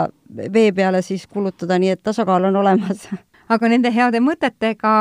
vee 0.53 0.71
peale 0.73 1.01
siis 1.05 1.27
kulutada, 1.27 1.77
nii 1.77 1.93
et 1.93 2.03
tasakaal 2.03 2.49
on 2.49 2.63
olemas 2.65 3.07
aga 3.49 3.69
nende 3.71 3.91
heade 3.93 4.19
mõtetega 4.23 4.93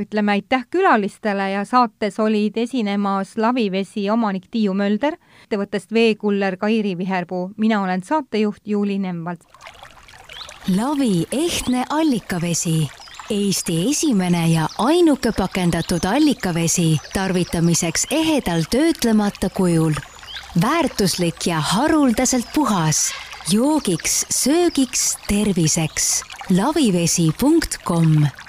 ütleme 0.00 0.32
aitäh 0.32 0.64
külalistele 0.70 1.50
ja 1.52 1.62
saates 1.64 2.18
olid 2.18 2.56
esinemas 2.58 3.36
Lavivesi 3.36 4.08
omanik 4.10 4.48
Tiiu 4.50 4.74
Mölder, 4.74 5.16
ettevõttest 5.44 5.92
Veekuller 5.94 6.56
Kairi 6.58 6.96
Viherpuu, 6.98 7.52
mina 7.56 7.82
olen 7.82 8.02
saatejuht 8.02 8.62
Juuli 8.64 8.98
Nemvald. 8.98 9.46
Lavi 10.76 11.26
ehtne 11.32 11.84
allikavesi 11.90 12.88
Eesti 13.30 13.90
esimene 13.90 14.48
ja 14.48 14.66
ainuke 14.78 15.30
pakendatud 15.36 16.04
allikavesi 16.04 16.98
tarvitamiseks 17.12 18.06
ehedal 18.10 18.66
töötlemata 18.70 19.50
kujul. 19.50 19.94
väärtuslik 20.60 21.46
ja 21.46 21.60
haruldaselt 21.60 22.46
puhas, 22.54 23.12
joogiks, 23.52 24.26
söögiks, 24.30 25.18
terviseks 25.28 26.33
lavivesi.com 26.50 28.43